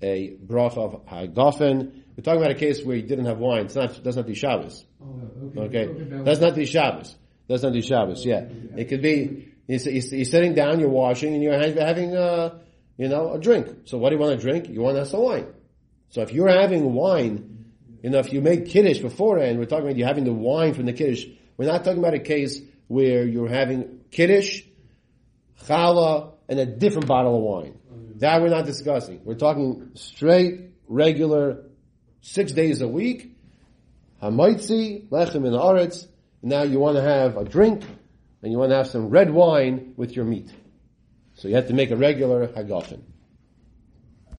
a 0.01 0.35
bracha 0.45 0.77
of 0.77 1.05
hagafen. 1.05 2.03
We're 2.15 2.23
talking 2.23 2.41
about 2.41 2.51
a 2.51 2.55
case 2.55 2.83
where 2.83 2.95
you 2.95 3.03
didn't 3.03 3.25
have 3.25 3.39
wine. 3.39 3.65
It's 3.65 3.75
not 3.75 3.97
it 3.97 4.03
does 4.03 4.15
not 4.15 4.21
have 4.21 4.25
to 4.25 4.31
be 4.31 4.35
Shabbos. 4.35 4.85
Oh, 5.01 5.61
okay. 5.63 5.85
Okay, 5.87 6.23
that's 6.23 6.39
not 6.39 6.55
the 6.55 6.65
Shabbos. 6.65 7.15
That's 7.47 7.63
not 7.63 7.73
the 7.73 7.81
Shabbos. 7.81 8.25
Yeah, 8.25 8.45
it 8.77 8.85
could 8.89 9.01
be 9.01 9.53
you're, 9.67 9.79
sitting 9.79 10.53
down, 10.53 10.79
you're 10.79 10.89
washing, 10.89 11.33
and 11.33 11.41
you're 11.41 11.57
having 11.57 12.15
uh, 12.15 12.59
you 12.97 13.07
know 13.07 13.33
a 13.33 13.39
drink. 13.39 13.67
So 13.85 13.97
what 13.97 14.09
do 14.09 14.15
you 14.15 14.21
want 14.21 14.39
to 14.39 14.41
drink? 14.41 14.69
You 14.69 14.81
want 14.81 15.07
some 15.07 15.21
wine. 15.21 15.47
So 16.09 16.21
if 16.21 16.31
you're 16.31 16.49
having 16.49 16.93
wine, 16.93 17.65
you 18.01 18.09
know 18.09 18.19
if 18.19 18.31
you 18.33 18.41
make 18.41 18.67
kiddush 18.67 18.99
beforehand, 18.99 19.57
we're 19.57 19.65
talking 19.65 19.85
about 19.85 19.97
you 19.97 20.05
having 20.05 20.25
the 20.25 20.33
wine 20.33 20.73
from 20.73 20.85
the 20.85 20.93
kiddush. 20.93 21.25
We're 21.57 21.67
not 21.67 21.83
talking 21.83 21.99
about 21.99 22.13
a 22.13 22.19
case 22.19 22.61
where 22.87 23.25
you're 23.25 23.49
having 23.49 24.01
kiddush, 24.11 24.61
challah, 25.65 26.33
and 26.49 26.59
a 26.59 26.65
different 26.65 27.07
bottle 27.07 27.35
of 27.35 27.41
wine. 27.41 27.79
That 28.17 28.41
we're 28.41 28.49
not 28.49 28.65
discussing. 28.65 29.21
We're 29.23 29.35
talking 29.35 29.91
straight, 29.95 30.71
regular, 30.87 31.63
six 32.21 32.51
days 32.51 32.81
a 32.81 32.87
week, 32.87 33.35
hamaitzi, 34.21 35.09
lechem 35.09 35.45
in 35.45 35.53
aretz, 35.53 36.07
now 36.41 36.63
you 36.63 36.79
want 36.79 36.97
to 36.97 37.01
have 37.01 37.37
a 37.37 37.45
drink, 37.45 37.83
and 38.41 38.51
you 38.51 38.57
want 38.57 38.71
to 38.71 38.75
have 38.75 38.87
some 38.87 39.09
red 39.09 39.31
wine 39.31 39.93
with 39.95 40.15
your 40.15 40.25
meat. 40.25 40.51
So 41.35 41.47
you 41.47 41.55
have 41.55 41.67
to 41.67 41.73
make 41.73 41.91
a 41.91 41.95
regular 41.95 42.47
hagafen. 42.47 43.01